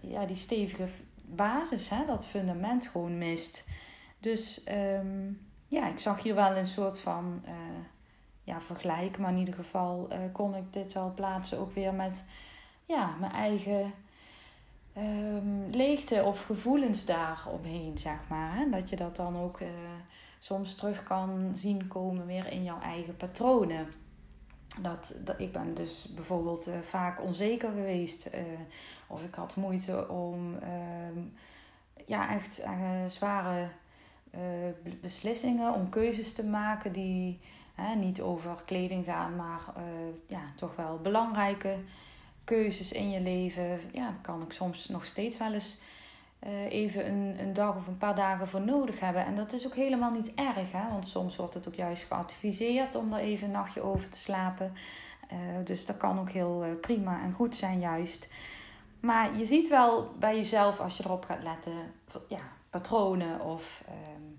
ja, 0.00 0.26
die 0.26 0.36
stevige 0.36 0.88
basis, 1.24 1.88
hè, 1.90 2.06
dat 2.06 2.26
fundament 2.26 2.86
gewoon 2.86 3.18
mist. 3.18 3.64
Dus 4.26 4.60
um, 4.68 5.40
ja, 5.68 5.88
ik 5.88 5.98
zag 5.98 6.22
hier 6.22 6.34
wel 6.34 6.56
een 6.56 6.66
soort 6.66 7.00
van 7.00 7.42
uh, 7.44 7.52
ja, 8.42 8.60
vergelijk, 8.60 9.18
maar 9.18 9.30
in 9.30 9.38
ieder 9.38 9.54
geval 9.54 10.08
kon 10.32 10.54
ik 10.54 10.72
dit 10.72 10.92
wel 10.92 11.12
plaatsen 11.14 11.58
ook 11.58 11.74
weer 11.74 11.94
met 11.94 12.24
ja, 12.84 13.14
mijn 13.20 13.32
eigen 13.32 13.92
um, 14.96 15.70
leegte 15.70 16.22
of 16.24 16.44
gevoelens 16.44 17.04
daar 17.04 17.42
omheen, 17.52 17.98
zeg 17.98 18.18
maar. 18.28 18.66
Dat 18.70 18.90
je 18.90 18.96
dat 18.96 19.16
dan 19.16 19.36
ook 19.36 19.60
uh, 19.60 19.68
soms 20.38 20.74
terug 20.74 21.02
kan 21.02 21.52
zien 21.54 21.88
komen 21.88 22.26
weer 22.26 22.52
in 22.52 22.64
jouw 22.64 22.80
eigen 22.80 23.16
patronen. 23.16 23.86
Dat, 24.80 25.14
dat, 25.24 25.40
ik 25.40 25.52
ben 25.52 25.74
dus 25.74 26.08
bijvoorbeeld 26.14 26.70
vaak 26.88 27.22
onzeker 27.22 27.70
geweest. 27.70 28.30
Of 29.06 29.24
ik 29.24 29.34
had 29.34 29.56
moeite 29.56 30.08
om 30.08 30.54
uh, 30.54 31.22
ja, 32.06 32.30
echt 32.30 32.62
zware 33.06 33.68
beslissingen, 35.00 35.74
om 35.74 35.88
keuzes 35.88 36.32
te 36.32 36.44
maken 36.44 36.92
die 36.92 37.40
niet 37.96 38.20
over 38.20 38.50
kleding 38.64 39.04
gaan, 39.04 39.36
maar 39.36 39.60
ja, 40.26 40.40
toch 40.56 40.76
wel 40.76 40.98
belangrijke 41.02 41.76
keuzes 42.44 42.92
in 42.92 43.10
je 43.10 43.20
leven. 43.20 43.80
Ja, 43.92 44.04
daar 44.04 44.18
kan 44.22 44.42
ik 44.42 44.52
soms 44.52 44.88
nog 44.88 45.04
steeds 45.04 45.38
wel 45.38 45.52
eens 45.52 45.78
uh, 46.46 46.72
even 46.72 47.06
een, 47.06 47.36
een 47.38 47.52
dag 47.52 47.76
of 47.76 47.86
een 47.86 47.98
paar 47.98 48.14
dagen 48.14 48.48
voor 48.48 48.60
nodig 48.60 49.00
hebben. 49.00 49.24
En 49.24 49.36
dat 49.36 49.52
is 49.52 49.66
ook 49.66 49.74
helemaal 49.74 50.10
niet 50.10 50.34
erg, 50.34 50.72
hè? 50.72 50.88
want 50.90 51.06
soms 51.06 51.36
wordt 51.36 51.54
het 51.54 51.68
ook 51.68 51.74
juist 51.74 52.04
geadviseerd 52.04 52.94
om 52.94 53.12
er 53.12 53.20
even 53.20 53.46
een 53.46 53.52
nachtje 53.52 53.80
over 53.80 54.08
te 54.08 54.18
slapen. 54.18 54.72
Dus 55.64 55.86
dat 55.86 55.96
kan 55.96 56.18
ook 56.18 56.30
heel 56.30 56.78
prima 56.80 57.22
en 57.22 57.32
goed 57.32 57.56
zijn, 57.56 57.80
juist. 57.80 58.28
Maar 59.00 59.38
je 59.38 59.44
ziet 59.44 59.68
wel 59.68 60.14
bij 60.18 60.36
jezelf 60.36 60.80
als 60.80 60.96
je 60.96 61.04
erop 61.04 61.24
gaat 61.24 61.42
letten, 61.42 61.72
ja, 62.28 62.40
patronen 62.80 63.40
of 63.40 63.84
um, 63.88 64.38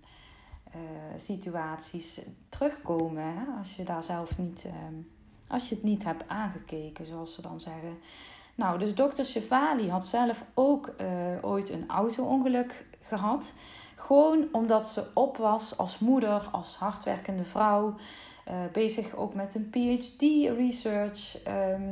situaties 1.18 2.20
terugkomen. 2.50 3.24
Hè? 3.24 3.44
Als 3.60 3.76
je 3.76 3.84
daar 3.84 4.04
zelf 4.04 4.38
niet. 4.38 4.66
Um, 4.66 5.08
als 5.48 5.70
je 5.70 5.76
het 5.76 5.84
niet 5.84 6.04
hebt 6.04 6.24
aangekeken, 6.28 7.06
zoals 7.06 7.34
ze 7.34 7.42
dan 7.42 7.60
zeggen. 7.60 7.98
Nou, 8.56 8.80
dus 8.80 8.96
dokter 8.96 9.26
Chevali 9.26 9.90
had 9.90 10.06
zelf 10.06 10.46
ook 10.54 10.94
uh, 11.02 11.08
ooit 11.42 11.70
een 11.70 11.84
auto-ongeluk 11.88 12.86
gehad. 13.02 13.54
Gewoon 13.96 14.48
omdat 14.52 14.88
ze 14.88 15.06
op 15.14 15.38
was 15.38 15.78
als 15.78 16.00
moeder, 16.00 16.50
als 16.52 16.76
hardwerkende 16.76 17.44
vrouw. 17.44 17.96
Uh, 18.48 18.54
bezig 18.74 19.16
ook 19.16 19.34
met 19.34 19.56
een 19.56 19.70
PhD-research. 19.70 21.44
Ehm, 21.44 21.92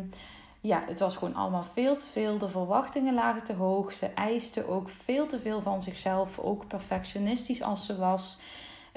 ja, 0.66 0.84
het 0.88 1.00
was 1.00 1.18
gewoon 1.18 1.36
allemaal 1.36 1.64
veel 1.64 1.96
te 1.96 2.06
veel. 2.12 2.38
De 2.38 2.50
verwachtingen 2.50 3.14
lagen 3.14 3.44
te 3.44 3.54
hoog. 3.54 3.94
Ze 3.94 4.06
eiste 4.06 4.68
ook 4.68 4.90
veel 4.90 5.28
te 5.28 5.40
veel 5.40 5.62
van 5.62 5.84
zichzelf. 5.84 6.40
Ook 6.40 6.68
perfectionistisch 6.68 7.62
als 7.62 7.86
ze 7.86 7.98
was. 7.98 8.38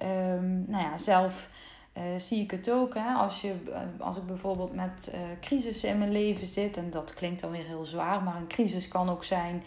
Um, 0.02 0.64
nou 0.68 0.82
ja, 0.82 0.98
zelf 0.98 1.50
uh, 1.96 2.02
zie 2.18 2.42
ik 2.42 2.50
het 2.50 2.70
ook. 2.70 2.94
Hè? 2.94 3.12
Als, 3.12 3.40
je, 3.40 3.54
eh, 3.72 4.06
als 4.06 4.16
ik 4.16 4.26
bijvoorbeeld 4.26 4.74
met 4.74 5.10
uh, 5.14 5.20
crisissen 5.40 5.88
in 5.88 5.98
mijn 5.98 6.12
leven 6.12 6.46
zit, 6.46 6.76
en 6.76 6.90
dat 6.90 7.14
klinkt 7.14 7.40
dan 7.40 7.50
weer 7.50 7.66
heel 7.66 7.84
zwaar, 7.84 8.22
maar 8.22 8.36
een 8.36 8.48
crisis 8.48 8.88
kan 8.88 9.10
ook 9.10 9.24
zijn 9.24 9.64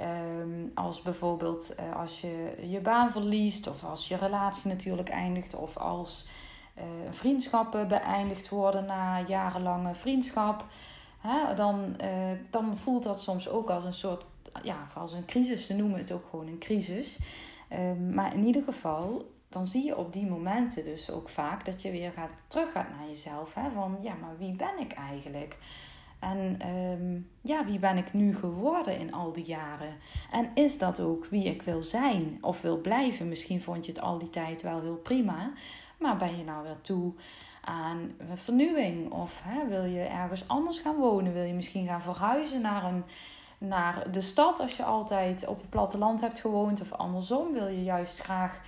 um, 0.00 0.72
als 0.74 1.02
bijvoorbeeld 1.02 1.74
als 1.96 2.20
je 2.20 2.66
je 2.70 2.80
baan 2.80 3.12
verliest, 3.12 3.66
of 3.66 3.84
als 3.84 4.08
je 4.08 4.16
relatie 4.16 4.70
natuurlijk 4.70 5.08
eindigt, 5.08 5.54
of 5.54 5.76
als 5.76 6.26
vriendschappen 7.10 7.88
beëindigd 7.88 8.48
worden 8.48 8.84
na 8.84 9.20
jarenlange 9.26 9.94
vriendschap. 9.94 10.64
Hè? 11.18 11.54
Dan, 11.54 11.96
dan 12.50 12.76
voelt 12.76 13.02
dat 13.02 13.20
soms 13.20 13.48
ook 13.48 13.70
als 13.70 13.84
een 13.84 13.94
soort, 13.94 14.26
ja, 14.62 14.86
als 14.94 15.12
een 15.12 15.24
crisis. 15.24 15.66
Ze 15.66 15.74
noemen 15.74 15.98
het 15.98 16.12
ook 16.12 16.26
gewoon 16.30 16.46
een 16.46 16.58
crisis. 16.58 17.18
Um, 17.72 18.14
maar 18.14 18.34
in 18.34 18.44
ieder 18.44 18.62
geval 18.62 19.26
dan 19.48 19.66
zie 19.66 19.84
je 19.84 19.96
op 19.96 20.12
die 20.12 20.26
momenten 20.26 20.84
dus 20.84 21.10
ook 21.10 21.28
vaak 21.28 21.64
dat 21.64 21.82
je 21.82 21.90
weer 21.90 22.12
gaat, 22.12 22.30
terug 22.46 22.72
gaat 22.72 22.88
naar 22.88 23.08
jezelf. 23.08 23.54
Hè? 23.54 23.70
Van 23.70 23.98
ja, 24.02 24.14
maar 24.20 24.38
wie 24.38 24.56
ben 24.56 24.78
ik 24.78 24.92
eigenlijk? 24.92 25.56
En 26.18 26.68
um, 26.68 27.28
ja, 27.40 27.64
wie 27.64 27.78
ben 27.78 27.96
ik 27.96 28.12
nu 28.12 28.36
geworden 28.36 28.98
in 28.98 29.12
al 29.12 29.32
die 29.32 29.44
jaren? 29.44 29.96
En 30.30 30.50
is 30.54 30.78
dat 30.78 31.00
ook 31.00 31.26
wie 31.26 31.44
ik 31.44 31.62
wil 31.62 31.82
zijn 31.82 32.38
of 32.40 32.60
wil 32.62 32.80
blijven? 32.80 33.28
Misschien 33.28 33.62
vond 33.62 33.86
je 33.86 33.92
het 33.92 34.00
al 34.00 34.18
die 34.18 34.30
tijd 34.30 34.62
wel 34.62 34.80
heel 34.80 34.96
prima, 34.96 35.52
maar 35.98 36.16
ben 36.16 36.36
je 36.36 36.44
nou 36.44 36.62
weer 36.62 36.80
toe 36.80 37.12
aan 37.60 38.14
vernieuwing? 38.34 39.12
Of 39.12 39.40
hè, 39.44 39.68
wil 39.68 39.84
je 39.84 40.00
ergens 40.00 40.48
anders 40.48 40.78
gaan 40.78 40.96
wonen? 40.96 41.32
Wil 41.32 41.42
je 41.42 41.54
misschien 41.54 41.86
gaan 41.86 42.02
verhuizen 42.02 42.60
naar, 42.60 42.84
een, 42.84 43.04
naar 43.58 44.10
de 44.12 44.20
stad 44.20 44.60
als 44.60 44.76
je 44.76 44.84
altijd 44.84 45.46
op 45.46 45.60
het 45.60 45.70
platteland 45.70 46.20
hebt 46.20 46.40
gewoond? 46.40 46.80
Of 46.80 46.92
andersom, 46.92 47.52
wil 47.52 47.66
je 47.66 47.82
juist 47.82 48.18
graag 48.18 48.60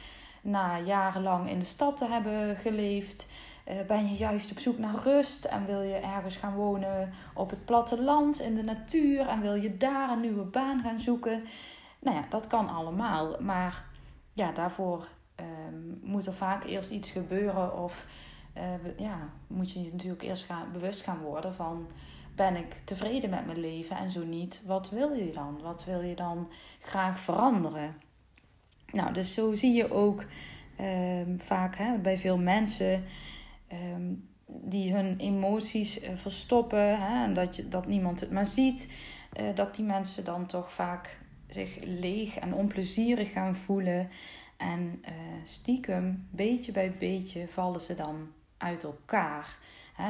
na 0.42 0.78
jarenlang 0.78 1.50
in 1.50 1.58
de 1.58 1.64
stad 1.64 1.96
te 1.96 2.06
hebben 2.06 2.56
geleefd, 2.56 3.26
uh, 3.68 3.75
ben 3.87 4.08
je 4.08 4.16
juist 4.16 4.50
op 4.50 4.58
zoek 4.58 4.78
naar 4.78 4.94
rust 5.04 5.44
en 5.44 5.66
wil 5.66 5.80
je 5.80 5.94
ergens 5.94 6.37
gaan 6.37 6.54
wonen 6.54 7.12
op 7.34 7.50
het 7.50 7.64
platteland 7.64 8.40
in 8.40 8.54
de 8.54 8.62
natuur 8.62 9.28
en 9.28 9.40
wil 9.40 9.54
je 9.54 9.76
daar 9.76 10.10
een 10.10 10.20
nieuwe 10.20 10.44
baan 10.44 10.82
gaan 10.82 10.99
zoeken. 10.99 11.44
Nou 11.99 12.16
ja, 12.16 12.25
dat 12.28 12.46
kan 12.46 12.68
allemaal, 12.68 13.37
maar 13.40 13.84
ja, 14.32 14.52
daarvoor 14.52 15.08
um, 15.40 16.00
moet 16.02 16.26
er 16.26 16.35
vaak 16.35 16.64
eerst 16.64 16.90
iets 16.90 17.11
gebeuren 17.11 17.78
of 17.82 18.06
uh, 18.56 18.99
ja, 18.99 19.18
moet 19.47 19.73
je 19.73 19.88
natuurlijk 19.92 20.23
eerst 20.23 20.44
gaan, 20.44 20.73
bewust 20.73 21.02
gaan 21.02 21.20
worden 21.20 21.54
van 21.54 21.87
ben 22.35 22.56
ik 22.56 22.76
tevreden 22.85 23.30
met 23.30 23.47
mijn 23.47 23.61
leven 23.61 23.97
en 23.97 24.11
zo 24.11 24.25
niet, 24.25 24.62
wat 24.66 24.90
wil 24.90 25.12
je 25.12 25.32
dan? 25.32 25.61
Wat 25.62 25.85
wil 25.85 26.00
je 26.00 26.14
dan 26.14 26.49
graag 26.80 27.20
veranderen? 27.20 27.97
Nou, 28.92 29.12
dus 29.12 29.35
zo 29.35 29.54
zie 29.54 29.73
je 29.73 29.90
ook 29.90 30.25
um, 30.80 31.40
vaak 31.40 31.76
hè, 31.76 31.99
bij 31.99 32.18
veel 32.18 32.38
mensen 32.38 33.04
um, 33.73 34.28
die 34.47 34.94
hun 34.94 35.18
emoties 35.18 36.02
uh, 36.02 36.09
verstoppen 36.16 37.00
hè, 37.00 37.25
en 37.25 37.35
dat, 37.35 37.56
je, 37.56 37.68
dat 37.68 37.87
niemand 37.87 38.20
het 38.20 38.30
maar 38.30 38.47
ziet, 38.47 38.92
uh, 39.40 39.54
dat 39.54 39.76
die 39.76 39.85
mensen 39.85 40.25
dan 40.25 40.47
toch 40.47 40.73
vaak 40.73 41.18
zich 41.49 41.78
leeg 41.82 42.38
en 42.38 42.54
onplezierig 42.54 43.32
gaan 43.32 43.56
voelen. 43.56 44.09
En 44.61 45.02
uh, 45.05 45.12
stiekem, 45.45 46.29
beetje 46.31 46.73
bij 46.73 46.95
beetje, 46.99 47.49
vallen 47.49 47.81
ze 47.81 47.95
dan 47.95 48.29
uit 48.57 48.85
elkaar. 48.85 49.59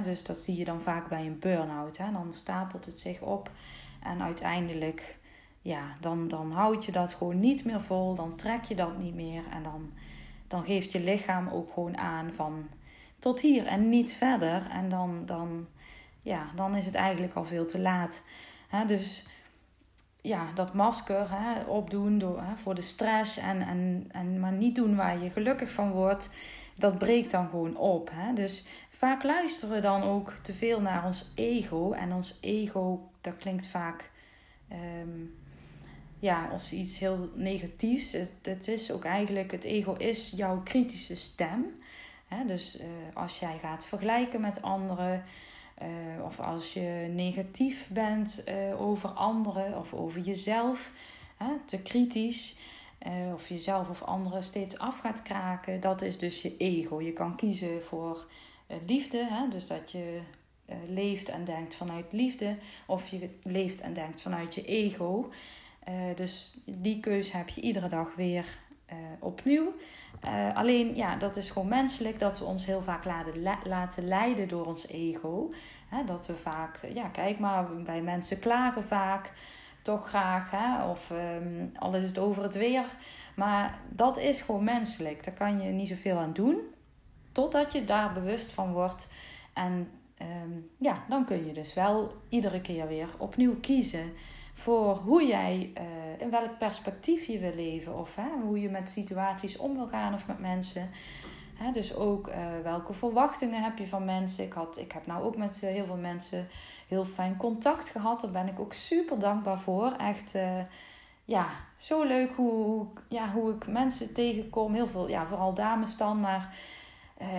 Dus 0.02 0.24
dat 0.24 0.38
zie 0.38 0.56
je 0.56 0.64
dan 0.64 0.80
vaak 0.80 1.08
bij 1.08 1.26
een 1.26 1.38
burn-out. 1.38 1.96
Dan 1.96 2.32
stapelt 2.32 2.84
het 2.84 2.98
zich 2.98 3.20
op 3.20 3.50
en 4.02 4.22
uiteindelijk 4.22 5.18
ja, 5.62 5.96
dan, 6.00 6.28
dan 6.28 6.52
houd 6.52 6.84
je 6.84 6.92
dat 6.92 7.14
gewoon 7.14 7.40
niet 7.40 7.64
meer 7.64 7.80
vol. 7.80 8.14
Dan 8.14 8.36
trek 8.36 8.64
je 8.64 8.74
dat 8.74 8.98
niet 8.98 9.14
meer. 9.14 9.42
En 9.50 9.62
dan, 9.62 9.92
dan 10.48 10.64
geeft 10.64 10.92
je 10.92 11.00
lichaam 11.00 11.48
ook 11.48 11.72
gewoon 11.72 11.96
aan 11.96 12.32
van... 12.32 12.68
tot 13.18 13.40
hier 13.40 13.66
en 13.66 13.88
niet 13.88 14.12
verder. 14.12 14.66
En 14.70 14.88
dan, 14.88 15.22
dan, 15.26 15.66
ja, 16.22 16.46
dan 16.54 16.76
is 16.76 16.86
het 16.86 16.94
eigenlijk 16.94 17.34
al 17.34 17.44
veel 17.44 17.66
te 17.66 17.78
laat. 17.78 18.22
Dus 18.86 19.24
ja, 20.22 20.52
dat 20.54 20.74
masker 20.74 21.26
hè, 21.30 21.62
opdoen 21.62 22.18
door, 22.18 22.42
hè, 22.42 22.56
voor 22.56 22.74
de 22.74 22.82
stress 22.82 23.36
en, 23.36 23.62
en, 23.62 24.06
en 24.12 24.40
maar 24.40 24.52
niet 24.52 24.74
doen 24.74 24.96
waar 24.96 25.22
je 25.22 25.30
gelukkig 25.30 25.72
van 25.72 25.90
wordt, 25.90 26.30
dat 26.74 26.98
breekt 26.98 27.30
dan 27.30 27.48
gewoon 27.48 27.76
op. 27.76 28.10
Hè? 28.12 28.32
Dus 28.34 28.64
vaak 28.90 29.22
luisteren 29.22 29.74
we 29.74 29.80
dan 29.80 30.02
ook 30.02 30.32
te 30.32 30.52
veel 30.52 30.80
naar 30.80 31.04
ons 31.04 31.32
ego. 31.34 31.92
En 31.92 32.12
ons 32.12 32.38
ego, 32.40 33.10
dat 33.20 33.36
klinkt 33.36 33.66
vaak 33.66 34.10
ehm, 34.68 35.24
ja, 36.18 36.48
als 36.52 36.72
iets 36.72 36.98
heel 36.98 37.30
negatiefs. 37.34 38.12
Het, 38.12 38.32
het, 38.42 38.68
is 38.68 38.92
ook 38.92 39.04
eigenlijk, 39.04 39.50
het 39.50 39.64
ego 39.64 39.92
is 39.92 40.32
jouw 40.36 40.60
kritische 40.62 41.16
stem. 41.16 41.78
Hè? 42.28 42.46
Dus 42.46 42.80
uh, 42.80 42.86
als 43.14 43.38
jij 43.38 43.58
gaat 43.58 43.84
vergelijken 43.84 44.40
met 44.40 44.62
anderen, 44.62 45.24
uh, 45.82 46.24
of 46.24 46.40
als 46.40 46.72
je 46.72 47.10
negatief 47.14 47.88
bent 47.88 48.42
uh, 48.48 48.80
over 48.80 49.08
anderen 49.08 49.78
of 49.78 49.94
over 49.94 50.20
jezelf, 50.20 50.92
hè, 51.36 51.52
te 51.66 51.78
kritisch, 51.78 52.56
uh, 53.06 53.32
of 53.34 53.48
jezelf 53.48 53.88
of 53.88 54.02
anderen 54.02 54.42
steeds 54.42 54.78
af 54.78 54.98
gaat 54.98 55.22
kraken, 55.22 55.80
dat 55.80 56.02
is 56.02 56.18
dus 56.18 56.42
je 56.42 56.56
ego. 56.56 57.00
Je 57.00 57.12
kan 57.12 57.36
kiezen 57.36 57.82
voor 57.82 58.26
liefde, 58.86 59.26
hè, 59.30 59.48
dus 59.48 59.66
dat 59.66 59.92
je 59.92 60.20
leeft 60.88 61.28
en 61.28 61.44
denkt 61.44 61.74
vanuit 61.74 62.12
liefde, 62.12 62.56
of 62.86 63.08
je 63.08 63.30
leeft 63.42 63.80
en 63.80 63.92
denkt 63.92 64.22
vanuit 64.22 64.54
je 64.54 64.64
ego. 64.64 65.30
dus 66.14 66.54
die 66.64 67.00
keuze 67.00 67.36
heb 67.36 67.48
je 67.48 67.60
iedere 67.60 67.88
dag 67.88 68.14
weer 68.14 68.58
opnieuw. 69.18 69.72
Uh, 70.24 70.56
alleen, 70.56 70.96
ja, 70.96 71.16
dat 71.16 71.36
is 71.36 71.50
gewoon 71.50 71.68
menselijk 71.68 72.18
dat 72.18 72.38
we 72.38 72.44
ons 72.44 72.66
heel 72.66 72.82
vaak 72.82 73.04
laten, 73.64 74.08
leiden 74.08 74.48
door 74.48 74.66
ons 74.66 74.86
ego. 74.86 75.52
Dat 76.06 76.26
we 76.26 76.36
vaak, 76.36 76.80
ja, 76.94 77.08
kijk 77.08 77.38
maar, 77.38 77.82
bij 77.82 78.02
mensen 78.02 78.38
klagen 78.38 78.84
vaak 78.84 79.32
toch 79.82 80.08
graag. 80.08 80.50
Hè, 80.50 80.84
of 80.84 81.10
um, 81.10 81.72
al 81.78 81.94
is 81.94 82.02
het 82.02 82.18
over 82.18 82.42
het 82.42 82.54
weer. 82.54 82.84
Maar 83.34 83.78
dat 83.88 84.18
is 84.18 84.42
gewoon 84.42 84.64
menselijk. 84.64 85.24
Daar 85.24 85.34
kan 85.34 85.60
je 85.60 85.70
niet 85.70 85.88
zoveel 85.88 86.18
aan 86.18 86.32
doen. 86.32 86.58
Totdat 87.32 87.72
je 87.72 87.84
daar 87.84 88.12
bewust 88.12 88.52
van 88.52 88.72
wordt. 88.72 89.08
En 89.52 89.90
um, 90.22 90.70
ja, 90.78 91.04
dan 91.08 91.24
kun 91.24 91.46
je 91.46 91.52
dus 91.52 91.74
wel 91.74 92.14
iedere 92.28 92.60
keer 92.60 92.88
weer 92.88 93.08
opnieuw 93.18 93.60
kiezen 93.60 94.12
voor 94.60 94.96
hoe 94.96 95.26
jij, 95.26 95.72
uh, 95.78 96.22
in 96.22 96.30
welk 96.30 96.58
perspectief 96.58 97.26
je 97.26 97.38
wil 97.38 97.54
leven. 97.54 97.98
Of 97.98 98.14
hè, 98.14 98.28
hoe 98.42 98.60
je 98.60 98.68
met 98.68 98.90
situaties 98.90 99.56
om 99.56 99.74
wil 99.74 99.86
gaan 99.86 100.14
of 100.14 100.26
met 100.26 100.38
mensen. 100.38 100.90
Hè, 101.54 101.72
dus 101.72 101.94
ook 101.94 102.28
uh, 102.28 102.34
welke 102.62 102.92
verwachtingen 102.92 103.62
heb 103.62 103.78
je 103.78 103.86
van 103.86 104.04
mensen. 104.04 104.44
Ik, 104.44 104.52
had, 104.52 104.78
ik 104.78 104.92
heb 104.92 105.06
nou 105.06 105.24
ook 105.24 105.36
met 105.36 105.60
uh, 105.64 105.70
heel 105.70 105.84
veel 105.84 105.96
mensen 105.96 106.48
heel 106.88 107.04
fijn 107.04 107.36
contact 107.36 107.88
gehad. 107.88 108.20
Daar 108.20 108.30
ben 108.30 108.48
ik 108.48 108.60
ook 108.60 108.72
super 108.72 109.18
dankbaar 109.18 109.60
voor. 109.60 109.92
Echt, 109.92 110.34
ja, 111.24 111.46
zo 111.76 112.02
leuk 112.02 112.32
hoe, 112.36 112.86
ja, 113.08 113.32
hoe 113.32 113.54
ik 113.54 113.66
mensen 113.66 114.14
tegenkom. 114.14 114.74
Heel 114.74 114.88
veel, 114.88 115.08
ja, 115.08 115.26
vooral 115.26 115.54
dames 115.54 115.96
dan, 115.96 116.20
maar... 116.20 116.54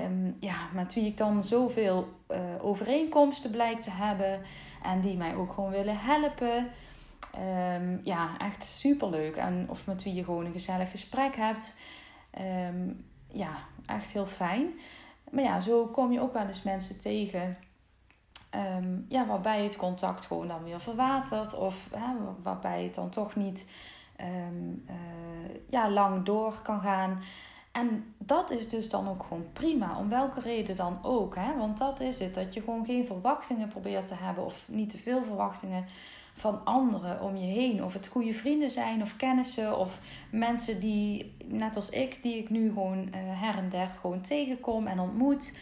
Um, 0.05 0.37
ja, 0.39 0.55
met 0.73 0.93
wie 0.93 1.05
ik 1.05 1.17
dan 1.17 1.43
zoveel 1.43 2.07
overeenkomsten 2.61 3.51
blijk 3.51 3.81
te 3.81 3.91
hebben. 3.91 4.41
En 4.83 5.01
die 5.01 5.17
mij 5.17 5.35
ook 5.35 5.53
gewoon 5.53 5.69
willen 5.69 5.97
helpen. 5.97 6.71
Um, 7.75 8.01
ja, 8.03 8.37
echt 8.37 8.65
super 8.65 9.09
leuk. 9.09 9.35
En 9.35 9.65
of 9.69 9.85
met 9.85 10.03
wie 10.03 10.13
je 10.13 10.23
gewoon 10.23 10.45
een 10.45 10.51
gezellig 10.51 10.91
gesprek 10.91 11.35
hebt. 11.35 11.75
Um, 12.39 13.05
ja, 13.27 13.57
echt 13.85 14.11
heel 14.11 14.25
fijn. 14.25 14.69
Maar 15.31 15.43
ja, 15.43 15.59
zo 15.59 15.85
kom 15.85 16.11
je 16.11 16.21
ook 16.21 16.33
wel 16.33 16.47
eens 16.47 16.63
mensen 16.63 16.99
tegen. 16.99 17.57
Um, 18.75 19.05
ja, 19.09 19.25
waarbij 19.25 19.63
het 19.63 19.75
contact 19.75 20.25
gewoon 20.25 20.47
dan 20.47 20.63
weer 20.63 20.81
verwatert. 20.81 21.53
Of 21.53 21.87
hè, 21.95 22.13
waarbij 22.43 22.83
het 22.83 22.95
dan 22.95 23.09
toch 23.09 23.35
niet 23.35 23.65
uh, 24.19 24.95
ja, 25.69 25.89
lang 25.89 26.25
door 26.25 26.59
kan 26.63 26.81
gaan. 26.81 27.21
En 27.71 28.13
dat 28.17 28.51
is 28.51 28.69
dus 28.69 28.89
dan 28.89 29.07
ook 29.07 29.23
gewoon 29.23 29.45
prima, 29.53 29.97
om 29.97 30.09
welke 30.09 30.39
reden 30.39 30.75
dan 30.75 30.99
ook. 31.01 31.35
Hè? 31.35 31.57
Want 31.57 31.77
dat 31.77 31.99
is 31.99 32.19
het, 32.19 32.35
dat 32.35 32.53
je 32.53 32.59
gewoon 32.59 32.85
geen 32.85 33.05
verwachtingen 33.05 33.67
probeert 33.67 34.07
te 34.07 34.15
hebben 34.15 34.45
of 34.45 34.67
niet 34.67 34.89
te 34.89 34.97
veel 34.97 35.23
verwachtingen 35.23 35.85
van 36.33 36.65
anderen 36.65 37.21
om 37.21 37.35
je 37.35 37.53
heen. 37.53 37.83
Of 37.83 37.93
het 37.93 38.07
goede 38.07 38.33
vrienden 38.33 38.71
zijn 38.71 39.01
of 39.01 39.15
kennissen 39.15 39.77
of 39.77 39.99
mensen 40.31 40.79
die, 40.79 41.35
net 41.45 41.75
als 41.75 41.89
ik, 41.89 42.19
die 42.21 42.37
ik 42.37 42.49
nu 42.49 42.67
gewoon 42.67 42.97
uh, 42.97 43.11
her 43.13 43.57
en 43.57 43.69
der 43.69 43.87
gewoon 43.87 44.21
tegenkom 44.21 44.87
en 44.87 44.99
ontmoet. 44.99 45.57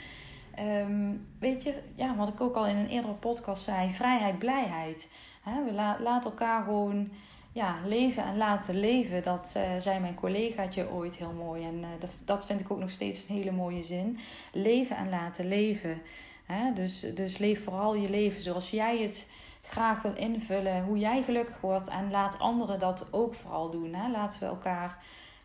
Um, 0.60 1.28
weet 1.40 1.64
je, 1.64 1.74
ja, 1.96 2.16
wat 2.16 2.28
ik 2.28 2.42
ook 2.42 2.56
al 2.56 2.68
in 2.68 2.76
een 2.76 2.90
eerdere 2.90 3.14
podcast 3.14 3.64
zei, 3.64 3.92
vrijheid, 3.92 4.40
blijheid. 4.40 5.10
He, 5.42 5.64
we 5.64 5.72
la 5.72 5.98
laten 6.02 6.30
elkaar 6.30 6.64
gewoon 6.64 7.10
ja, 7.52 7.76
leven 7.86 8.24
en 8.24 8.38
laten 8.38 8.80
leven. 8.80 9.24
Dat 9.24 9.54
uh, 9.58 9.64
zei 9.80 10.00
mijn 10.00 10.16
collegaatje 10.16 10.92
ooit 10.92 11.16
heel 11.16 11.34
mooi. 11.34 11.64
En 11.64 11.78
uh, 11.78 11.88
dat, 12.00 12.10
dat 12.26 12.46
vind 12.46 12.62
ik 12.62 12.72
ook 12.72 12.80
nog 12.80 12.92
steeds 12.92 13.20
een 13.20 13.36
hele 13.36 13.52
mooie 13.52 13.84
zin. 13.84 14.20
Leven 14.52 14.98
en 14.98 15.10
laten 15.10 15.48
leven. 15.48 16.02
He, 16.46 16.74
dus, 16.74 17.06
dus 17.16 17.38
leef 17.38 17.64
vooral 17.64 17.96
je 17.96 18.10
leven 18.10 18.42
zoals 18.42 18.70
jij 18.70 19.02
het 19.02 19.28
graag 19.70 20.02
wil 20.02 20.16
invullen, 20.16 20.84
hoe 20.84 20.98
jij 20.98 21.24
gelukkig 21.24 21.62
wordt. 21.62 21.88
En 21.88 22.12
laat 22.12 22.40
anderen 22.40 22.80
dat 22.80 23.08
ook 23.12 23.36
vooral 23.36 23.70
doen. 23.70 23.94
Hè? 23.94 24.10
Laten 24.10 24.40
we 24.40 24.46
elkaar 24.46 24.98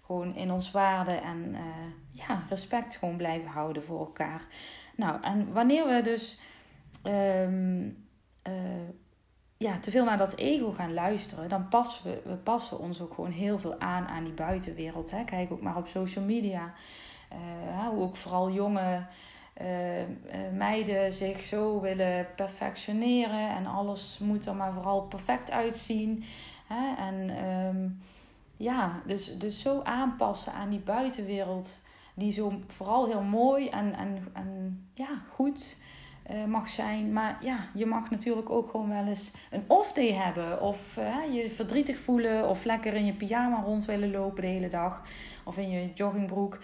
gewoon 0.06 0.34
in 0.34 0.50
ons 0.50 0.70
waarde 0.70 1.12
en 1.12 1.48
uh, 1.50 1.60
ja, 2.10 2.42
respect 2.48 2.96
gewoon 2.96 3.16
blijven 3.16 3.50
houden 3.50 3.84
voor 3.84 3.98
elkaar. 3.98 4.46
Nou, 4.96 5.22
en 5.22 5.52
wanneer 5.52 5.86
we 5.86 6.02
dus 6.02 6.40
um, 7.02 8.06
ja, 9.56 9.78
te 9.78 9.90
veel 9.90 10.04
naar 10.04 10.18
dat 10.18 10.36
ego 10.36 10.72
gaan 10.72 10.94
luisteren, 10.94 11.48
dan 11.48 11.68
passen 11.68 12.04
we, 12.04 12.20
we 12.24 12.34
passen 12.34 12.78
ons 12.78 13.00
ook 13.00 13.14
gewoon 13.14 13.30
heel 13.30 13.58
veel 13.58 13.80
aan 13.80 14.06
aan 14.06 14.24
die 14.24 14.32
buitenwereld. 14.32 15.10
Hè? 15.10 15.24
Kijk 15.24 15.52
ook 15.52 15.60
maar 15.60 15.76
op 15.76 15.86
social 15.86 16.24
media. 16.24 16.72
Uh, 17.32 17.88
hoe 17.88 18.02
ook 18.02 18.16
vooral 18.16 18.50
jonge 18.50 19.06
meiden 20.52 21.12
zich 21.12 21.42
zo 21.42 21.80
willen 21.80 22.26
perfectioneren 22.36 23.56
en 23.56 23.66
alles 23.66 24.18
moet 24.18 24.46
er 24.46 24.54
maar 24.54 24.72
vooral 24.72 25.02
perfect 25.02 25.50
uitzien. 25.50 26.24
Hè? 26.66 26.94
En 26.96 27.44
um, 27.46 28.02
ja, 28.56 29.02
dus, 29.06 29.38
dus 29.38 29.60
zo 29.60 29.80
aanpassen 29.82 30.52
aan 30.52 30.70
die 30.70 30.80
buitenwereld, 30.80 31.78
die 32.14 32.32
zo 32.32 32.52
vooral 32.68 33.06
heel 33.06 33.22
mooi 33.22 33.68
en, 33.68 33.94
en, 33.94 34.28
en 34.32 34.86
ja, 34.94 35.22
goed 35.30 35.76
uh, 36.30 36.44
mag 36.44 36.68
zijn. 36.68 37.12
Maar 37.12 37.38
ja, 37.40 37.68
je 37.74 37.86
mag 37.86 38.10
natuurlijk 38.10 38.50
ook 38.50 38.70
gewoon 38.70 38.88
wel 38.88 39.06
eens 39.06 39.30
een 39.50 39.64
off-day 39.66 40.12
hebben. 40.12 40.60
Of 40.60 40.94
je 41.32 41.50
verdrietig 41.50 41.98
voelen. 41.98 42.48
Of 42.48 42.64
lekker 42.64 42.94
in 42.94 43.04
je 43.04 43.12
pyjama 43.12 43.62
rond 43.62 43.84
willen 43.84 44.10
lopen 44.10 44.42
de 44.42 44.48
hele 44.48 44.68
dag. 44.68 45.02
Of 45.44 45.58
in 45.58 45.70
je 45.70 45.92
joggingbroek 45.94 46.58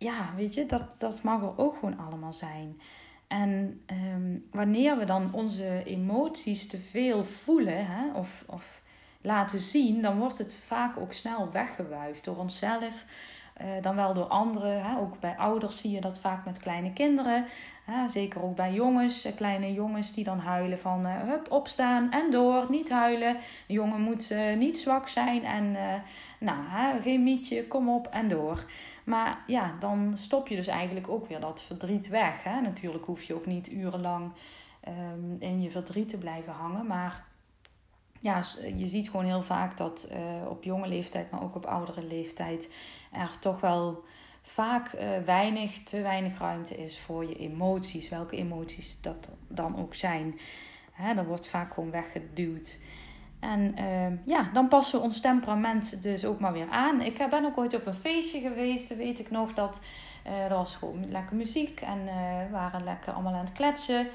ja, 0.00 0.32
weet 0.36 0.54
je, 0.54 0.66
dat, 0.66 0.82
dat 0.98 1.22
mag 1.22 1.42
er 1.42 1.58
ook 1.58 1.74
gewoon 1.74 1.98
allemaal 1.98 2.32
zijn. 2.32 2.80
En 3.26 3.80
um, 4.14 4.48
wanneer 4.50 4.98
we 4.98 5.04
dan 5.04 5.32
onze 5.32 5.82
emoties 5.84 6.66
te 6.66 6.78
veel 6.78 7.24
voelen 7.24 7.86
hè, 7.86 8.12
of, 8.14 8.44
of 8.46 8.82
laten 9.20 9.58
zien, 9.58 10.02
dan 10.02 10.18
wordt 10.18 10.38
het 10.38 10.54
vaak 10.66 10.96
ook 10.98 11.12
snel 11.12 11.50
weggewuifd 11.52 12.24
door 12.24 12.36
onszelf. 12.36 13.04
Uh, 13.60 13.66
dan 13.82 13.96
wel 13.96 14.14
door 14.14 14.24
anderen. 14.24 14.82
Hè. 14.82 14.98
Ook 14.98 15.20
bij 15.20 15.36
ouders 15.36 15.80
zie 15.80 15.90
je 15.90 16.00
dat 16.00 16.18
vaak 16.18 16.44
met 16.44 16.58
kleine 16.58 16.92
kinderen. 16.92 17.46
Hè. 17.84 18.08
Zeker 18.08 18.42
ook 18.42 18.56
bij 18.56 18.72
jongens, 18.72 19.24
eh, 19.24 19.36
kleine 19.36 19.72
jongens 19.72 20.14
die 20.14 20.24
dan 20.24 20.38
huilen 20.38 20.78
van 20.78 21.06
uh, 21.06 21.22
hup, 21.22 21.52
opstaan 21.52 22.12
en 22.12 22.30
door, 22.30 22.66
niet 22.68 22.90
huilen. 22.90 23.34
Een 23.36 23.74
jongen 23.74 24.00
moet 24.00 24.34
niet 24.56 24.78
zwak 24.78 25.08
zijn 25.08 25.44
en 25.44 25.76
nou, 26.38 26.58
hè, 26.68 27.00
geen 27.00 27.22
mietje, 27.22 27.66
kom 27.66 27.88
op 27.88 28.06
en 28.06 28.28
door. 28.28 28.64
Maar 29.10 29.42
ja, 29.46 29.74
dan 29.80 30.12
stop 30.16 30.48
je 30.48 30.56
dus 30.56 30.66
eigenlijk 30.66 31.08
ook 31.08 31.28
weer 31.28 31.40
dat 31.40 31.62
verdriet 31.62 32.08
weg. 32.08 32.42
Hè? 32.42 32.60
Natuurlijk 32.60 33.04
hoef 33.04 33.22
je 33.22 33.34
ook 33.34 33.46
niet 33.46 33.70
urenlang 33.70 34.32
um, 34.88 35.36
in 35.38 35.62
je 35.62 35.70
verdriet 35.70 36.08
te 36.08 36.18
blijven 36.18 36.52
hangen. 36.52 36.86
Maar 36.86 37.24
ja, 38.20 38.42
je 38.76 38.88
ziet 38.88 39.10
gewoon 39.10 39.24
heel 39.24 39.42
vaak 39.42 39.76
dat 39.76 40.08
uh, 40.12 40.48
op 40.48 40.64
jonge 40.64 40.88
leeftijd, 40.88 41.30
maar 41.30 41.42
ook 41.42 41.54
op 41.54 41.66
oudere 41.66 42.02
leeftijd, 42.02 42.70
er 43.12 43.38
toch 43.40 43.60
wel 43.60 44.04
vaak 44.42 44.92
uh, 44.92 45.18
weinig, 45.24 45.82
te 45.82 46.00
weinig 46.00 46.38
ruimte 46.38 46.76
is 46.76 46.98
voor 46.98 47.28
je 47.28 47.36
emoties. 47.36 48.08
Welke 48.08 48.36
emoties 48.36 49.00
dat 49.00 49.28
dan 49.48 49.78
ook 49.78 49.94
zijn. 49.94 50.38
Hè, 50.92 51.14
dat 51.14 51.26
wordt 51.26 51.48
vaak 51.48 51.74
gewoon 51.74 51.90
weggeduwd. 51.90 52.78
En 53.40 53.74
uh, 53.78 54.26
ja, 54.26 54.50
dan 54.52 54.68
passen 54.68 54.98
we 54.98 55.04
ons 55.04 55.20
temperament 55.20 56.02
dus 56.02 56.24
ook 56.24 56.40
maar 56.40 56.52
weer 56.52 56.70
aan. 56.70 57.00
Ik 57.00 57.26
ben 57.30 57.44
ook 57.44 57.58
ooit 57.58 57.74
op 57.74 57.86
een 57.86 57.94
feestje 57.94 58.40
geweest, 58.40 58.96
weet 58.96 59.18
ik 59.18 59.30
nog, 59.30 59.52
dat 59.52 59.80
uh, 60.26 60.44
er 60.44 60.54
was 60.54 60.76
gewoon 60.76 61.10
lekker 61.10 61.36
muziek 61.36 61.80
en 61.80 61.98
uh, 61.98 62.12
we 62.46 62.48
waren 62.50 62.84
lekker 62.84 63.12
allemaal 63.12 63.32
aan 63.32 63.44
het 63.44 63.52
kletsen. 63.52 64.06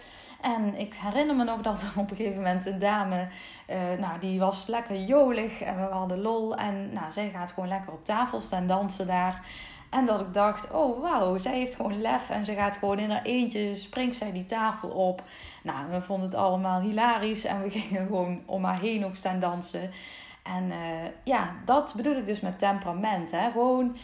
En 0.42 0.80
ik 0.80 0.94
herinner 0.94 1.36
me 1.36 1.44
nog 1.44 1.62
dat 1.62 1.82
er 1.82 2.00
op 2.00 2.10
een 2.10 2.16
gegeven 2.16 2.38
moment 2.38 2.66
een 2.66 2.80
dame, 2.80 3.28
uh, 3.70 3.76
nou 4.00 4.20
die 4.20 4.40
was 4.40 4.68
lekker 4.68 5.02
jolig 5.02 5.62
en 5.62 5.76
we 5.76 5.94
hadden 5.94 6.22
lol. 6.22 6.56
En 6.56 6.94
nou, 6.94 7.12
zij 7.12 7.30
gaat 7.30 7.52
gewoon 7.52 7.70
lekker 7.70 7.94
op 7.94 8.06
tafel 8.06 8.42
staan 8.42 8.68
dansen 8.68 9.08
daar. 9.08 9.46
En 9.89 10.06
dat 10.06 10.21
ik 10.21 10.34
dacht, 10.34 10.71
oh 10.71 11.02
wauw, 11.02 11.38
zij 11.38 11.58
heeft 11.58 11.76
gewoon 11.76 12.02
lef 12.02 12.30
en 12.30 12.45
ze 12.45 12.54
gaat 12.54 12.76
gewoon 12.76 13.00
in 13.00 13.12
haar 13.12 13.24
eentje, 13.24 13.76
springt 13.76 14.15
zij 14.15 14.32
die 14.32 14.45
tafel 14.45 14.89
op. 14.89 15.24
Nou, 15.63 15.89
we 15.89 16.02
vonden 16.02 16.26
het 16.26 16.38
allemaal 16.38 16.82
hilarisch 16.82 17.45
en 17.45 17.63
we 17.63 17.69
gingen 17.80 18.06
gewoon 18.06 18.41
om 18.45 18.63
haar 18.63 18.80
heen 18.80 19.06
ook 19.06 19.15
staan 19.15 19.39
dansen. 19.39 19.91
En 20.43 20.63
uh, 20.63 20.76
ja, 21.24 21.56
dat 21.65 21.93
bedoel 21.95 22.15
ik 22.15 22.26
dus 22.26 22.39
met 22.39 22.60
temperament. 22.60 23.32
Hè? 23.32 23.52
Gewoon 23.52 23.98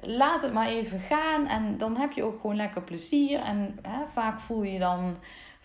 laat 0.00 0.42
het 0.42 0.52
maar 0.52 0.66
even 0.66 0.98
gaan 0.98 1.46
en 1.46 1.78
dan 1.78 1.96
heb 1.96 2.12
je 2.12 2.24
ook 2.24 2.40
gewoon 2.40 2.56
lekker 2.56 2.82
plezier. 2.82 3.40
En 3.40 3.78
hè, 3.82 3.98
vaak 4.12 4.40
voel 4.40 4.62
je 4.62 4.78
dan 4.78 5.16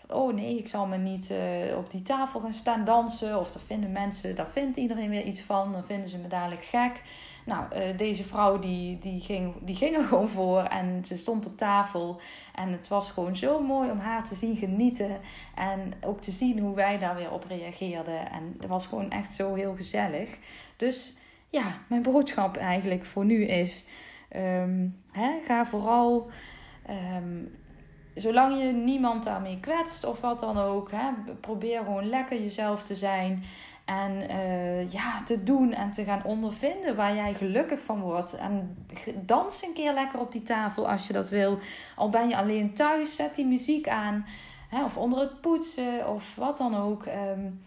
oh 0.08 0.34
nee, 0.34 0.58
ik 0.58 0.68
zal 0.68 0.86
me 0.86 0.96
niet 0.96 1.30
uh, 1.30 1.76
op 1.76 1.90
die 1.90 2.02
tafel 2.02 2.40
gaan 2.40 2.54
staan 2.54 2.84
dansen. 2.84 3.40
Of 3.40 3.52
daar 3.52 3.62
vinden 3.66 3.92
mensen, 3.92 4.36
daar 4.36 4.48
vindt 4.48 4.76
iedereen 4.76 5.10
weer 5.10 5.22
iets 5.22 5.40
van. 5.40 5.72
Dan 5.72 5.84
vinden 5.84 6.08
ze 6.08 6.18
me 6.18 6.28
dadelijk 6.28 6.64
gek. 6.64 7.02
Nou, 7.46 7.64
uh, 7.76 7.98
deze 7.98 8.24
vrouw 8.24 8.58
die, 8.58 8.98
die, 8.98 9.20
ging, 9.20 9.54
die 9.60 9.74
ging 9.74 9.96
er 9.96 10.04
gewoon 10.08 10.28
voor 10.28 10.62
en 10.62 11.04
ze 11.04 11.16
stond 11.16 11.46
op 11.46 11.56
tafel. 11.56 12.20
En 12.54 12.72
het 12.72 12.88
was 12.88 13.10
gewoon 13.10 13.36
zo 13.36 13.60
mooi 13.60 13.90
om 13.90 13.98
haar 13.98 14.28
te 14.28 14.34
zien 14.34 14.56
genieten. 14.56 15.20
En 15.54 15.92
ook 16.00 16.20
te 16.20 16.30
zien 16.30 16.58
hoe 16.58 16.74
wij 16.74 16.98
daar 16.98 17.16
weer 17.16 17.30
op 17.30 17.44
reageerden. 17.48 18.30
En 18.30 18.54
het 18.58 18.68
was 18.68 18.86
gewoon 18.86 19.10
echt 19.10 19.30
zo 19.30 19.54
heel 19.54 19.74
gezellig. 19.76 20.38
Dus 20.76 21.16
ja, 21.50 21.78
mijn 21.88 22.02
boodschap 22.02 22.56
eigenlijk 22.56 23.04
voor 23.04 23.24
nu 23.24 23.44
is: 23.46 23.84
um, 24.36 25.02
hè, 25.12 25.40
ga 25.44 25.66
vooral. 25.66 26.30
Um, 27.16 27.56
zolang 28.14 28.62
je 28.62 28.72
niemand 28.72 29.24
daarmee 29.24 29.60
kwetst 29.60 30.04
of 30.04 30.20
wat 30.20 30.40
dan 30.40 30.58
ook, 30.58 30.90
hè, 30.90 31.32
probeer 31.40 31.78
gewoon 31.78 32.08
lekker 32.08 32.40
jezelf 32.40 32.82
te 32.84 32.96
zijn. 32.96 33.44
En 33.86 34.30
uh, 34.30 34.92
ja, 34.92 35.22
te 35.22 35.42
doen 35.42 35.72
en 35.72 35.90
te 35.90 36.04
gaan 36.04 36.24
ondervinden 36.24 36.96
waar 36.96 37.14
jij 37.14 37.34
gelukkig 37.34 37.80
van 37.80 38.00
wordt. 38.00 38.36
En 38.36 38.86
dans 39.14 39.62
een 39.62 39.72
keer 39.72 39.92
lekker 39.92 40.20
op 40.20 40.32
die 40.32 40.42
tafel 40.42 40.90
als 40.90 41.06
je 41.06 41.12
dat 41.12 41.28
wil. 41.28 41.58
Al 41.96 42.08
ben 42.08 42.28
je 42.28 42.36
alleen 42.36 42.74
thuis, 42.74 43.16
zet 43.16 43.34
die 43.34 43.46
muziek 43.46 43.88
aan. 43.88 44.26
Hè, 44.68 44.84
of 44.84 44.96
onder 44.96 45.18
het 45.18 45.40
poetsen 45.40 46.08
of 46.08 46.34
wat 46.34 46.58
dan 46.58 46.76
ook. 46.76 47.06
Um, 47.06 47.60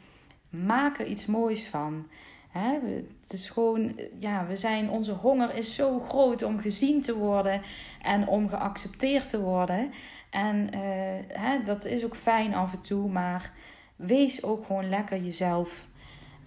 maak 0.49 0.99
er 0.99 1.05
iets 1.05 1.25
moois 1.25 1.67
van. 1.67 2.07
Hè, 2.49 2.73
het 3.21 3.33
is 3.33 3.49
gewoon, 3.49 3.99
ja, 4.17 4.45
we 4.45 4.57
zijn, 4.57 4.89
onze 4.89 5.11
honger 5.11 5.55
is 5.55 5.75
zo 5.75 5.99
groot 5.99 6.43
om 6.43 6.59
gezien 6.59 7.01
te 7.01 7.15
worden 7.15 7.61
en 8.01 8.27
om 8.27 8.49
geaccepteerd 8.49 9.29
te 9.29 9.39
worden. 9.39 9.91
En 10.29 10.69
uh, 10.73 10.81
hè, 11.27 11.63
dat 11.63 11.85
is 11.85 12.05
ook 12.05 12.15
fijn 12.15 12.53
af 12.53 12.73
en 12.73 12.81
toe, 12.81 13.09
maar 13.09 13.51
wees 13.95 14.43
ook 14.43 14.65
gewoon 14.65 14.89
lekker 14.89 15.21
jezelf. 15.21 15.87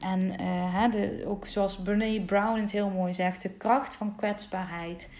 En 0.02 0.20
uh, 0.20 0.36
hè, 0.74 0.88
de, 0.88 1.24
ook 1.26 1.46
zoals 1.46 1.76
Brene 1.76 2.20
Brown 2.20 2.60
het 2.60 2.70
heel 2.70 2.88
mooi 2.88 3.14
zegt, 3.14 3.42
de 3.42 3.48
kracht 3.48 3.94
van 3.94 4.16
kwetsbaarheid. 4.16 5.10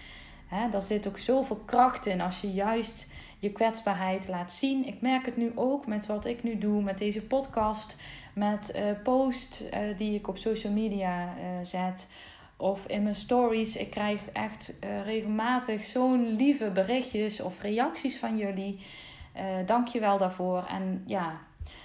Hè, 0.47 0.69
daar 0.69 0.81
zit 0.81 1.07
ook 1.07 1.17
zoveel 1.17 1.61
kracht 1.65 2.05
in 2.05 2.21
als 2.21 2.41
je 2.41 2.51
juist 2.51 3.07
je 3.39 3.51
kwetsbaarheid 3.51 4.27
laat 4.27 4.51
zien. 4.51 4.87
Ik 4.87 5.01
merk 5.01 5.25
het 5.25 5.37
nu 5.37 5.51
ook 5.55 5.87
met 5.87 6.05
wat 6.05 6.25
ik 6.25 6.43
nu 6.43 6.57
doe, 6.57 6.81
met 6.81 6.97
deze 6.97 7.21
podcast, 7.21 7.97
met 8.33 8.73
uh, 8.75 8.83
post 9.03 9.63
die 9.97 10.15
ik 10.15 10.27
op 10.27 10.37
social 10.37 10.73
media 10.73 11.33
zet 11.63 12.07
of 12.57 12.85
in 12.85 13.03
mijn 13.03 13.15
stories. 13.15 13.75
Ik 13.75 13.89
krijg 13.89 14.21
echt 14.33 14.73
regelmatig 15.03 15.83
zo'n 15.83 16.35
lieve 16.35 16.69
berichtjes 16.69 17.41
of 17.41 17.61
reacties 17.61 18.17
van 18.17 18.37
jullie. 18.37 18.79
Dank 19.65 19.87
je 19.87 19.99
wel 19.99 20.17
daarvoor. 20.17 20.65
En 20.69 21.03
ja, 21.05 21.39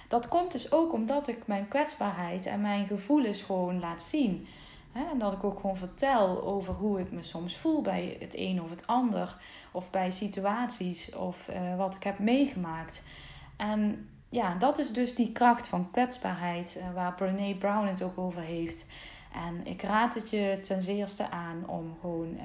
dat 0.09 0.27
komt 0.27 0.51
dus 0.51 0.71
ook 0.71 0.93
omdat 0.93 1.27
ik 1.27 1.47
mijn 1.47 1.67
kwetsbaarheid 1.67 2.45
en 2.45 2.61
mijn 2.61 2.87
gevoelens 2.87 3.41
gewoon 3.41 3.79
laat 3.79 4.03
zien. 4.03 4.47
En 4.93 5.19
dat 5.19 5.33
ik 5.33 5.43
ook 5.43 5.59
gewoon 5.59 5.77
vertel 5.77 6.43
over 6.43 6.73
hoe 6.73 6.99
ik 6.99 7.11
me 7.11 7.23
soms 7.23 7.57
voel 7.57 7.81
bij 7.81 8.17
het 8.19 8.35
een 8.35 8.61
of 8.61 8.69
het 8.69 8.87
ander. 8.87 9.37
Of 9.71 9.89
bij 9.89 10.11
situaties 10.11 11.15
of 11.15 11.47
uh, 11.49 11.77
wat 11.77 11.95
ik 11.95 12.03
heb 12.03 12.19
meegemaakt. 12.19 13.03
En 13.57 14.09
ja, 14.29 14.55
dat 14.55 14.77
is 14.77 14.91
dus 14.91 15.15
die 15.15 15.31
kracht 15.31 15.67
van 15.67 15.91
kwetsbaarheid 15.91 16.79
waar 16.93 17.13
Brene 17.13 17.55
Brown 17.55 17.87
het 17.87 18.01
ook 18.01 18.17
over 18.17 18.41
heeft. 18.41 18.85
En 19.33 19.67
ik 19.67 19.81
raad 19.81 20.13
het 20.13 20.29
je 20.29 20.59
ten 20.63 20.83
zeerste 20.83 21.29
aan 21.29 21.63
om 21.67 21.97
gewoon 22.01 22.33
uh, 22.33 22.43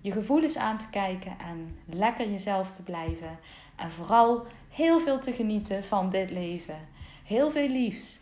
je 0.00 0.12
gevoelens 0.12 0.56
aan 0.56 0.78
te 0.78 0.90
kijken 0.90 1.36
en 1.38 1.78
lekker 1.84 2.30
jezelf 2.30 2.72
te 2.72 2.82
blijven. 2.82 3.38
En 3.78 3.90
vooral 3.90 4.46
heel 4.68 5.00
veel 5.00 5.20
te 5.20 5.32
genieten 5.32 5.84
van 5.84 6.10
dit 6.10 6.30
leven. 6.30 6.88
Heel 7.24 7.50
veel 7.50 7.68
liefs. 7.68 8.18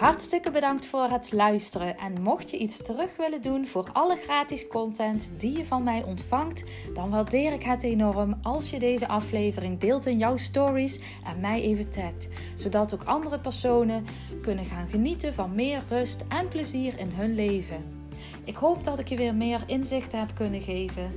Hartstikke 0.00 0.50
bedankt 0.50 0.86
voor 0.86 1.08
het 1.08 1.32
luisteren. 1.32 1.98
En 1.98 2.22
mocht 2.22 2.50
je 2.50 2.58
iets 2.58 2.82
terug 2.82 3.16
willen 3.16 3.42
doen 3.42 3.66
voor 3.66 3.90
alle 3.92 4.16
gratis 4.16 4.66
content 4.66 5.30
die 5.38 5.56
je 5.56 5.64
van 5.64 5.82
mij 5.82 6.02
ontvangt, 6.02 6.64
dan 6.94 7.10
waardeer 7.10 7.52
ik 7.52 7.62
het 7.62 7.82
enorm 7.82 8.38
als 8.42 8.70
je 8.70 8.78
deze 8.78 9.08
aflevering 9.08 9.78
deelt 9.78 10.06
in 10.06 10.18
jouw 10.18 10.36
stories 10.36 11.00
en 11.24 11.40
mij 11.40 11.62
even 11.62 11.90
tagt. 11.90 12.28
Zodat 12.54 12.94
ook 12.94 13.04
andere 13.04 13.40
personen 13.40 14.06
kunnen 14.42 14.64
gaan 14.64 14.88
genieten 14.88 15.34
van 15.34 15.54
meer 15.54 15.82
rust 15.88 16.24
en 16.28 16.48
plezier 16.48 16.98
in 16.98 17.10
hun 17.10 17.34
leven. 17.34 17.99
Ik 18.44 18.56
hoop 18.56 18.84
dat 18.84 18.98
ik 18.98 19.08
je 19.08 19.16
weer 19.16 19.34
meer 19.34 19.62
inzicht 19.66 20.12
heb 20.12 20.34
kunnen 20.34 20.60
geven. 20.60 21.12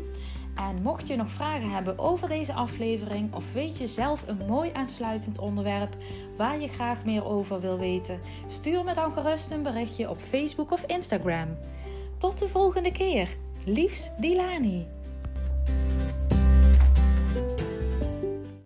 En 0.55 0.81
mocht 0.81 1.07
je 1.07 1.15
nog 1.15 1.31
vragen 1.31 1.69
hebben 1.69 1.99
over 1.99 2.27
deze 2.27 2.53
aflevering 2.53 3.33
of 3.33 3.53
weet 3.53 3.77
je 3.77 3.87
zelf 3.87 4.27
een 4.27 4.45
mooi 4.47 4.69
aansluitend 4.73 5.39
onderwerp 5.39 5.95
waar 6.37 6.59
je 6.59 6.67
graag 6.67 7.05
meer 7.05 7.25
over 7.25 7.61
wil 7.61 7.77
weten, 7.77 8.19
stuur 8.47 8.83
me 8.83 8.93
dan 8.93 9.11
gerust 9.11 9.51
een 9.51 9.63
berichtje 9.63 10.09
op 10.09 10.17
Facebook 10.17 10.71
of 10.71 10.83
Instagram. 10.85 11.47
Tot 12.17 12.39
de 12.39 12.47
volgende 12.47 12.91
keer. 12.91 13.37
Liefs 13.65 14.09
Dilani. 14.17 14.87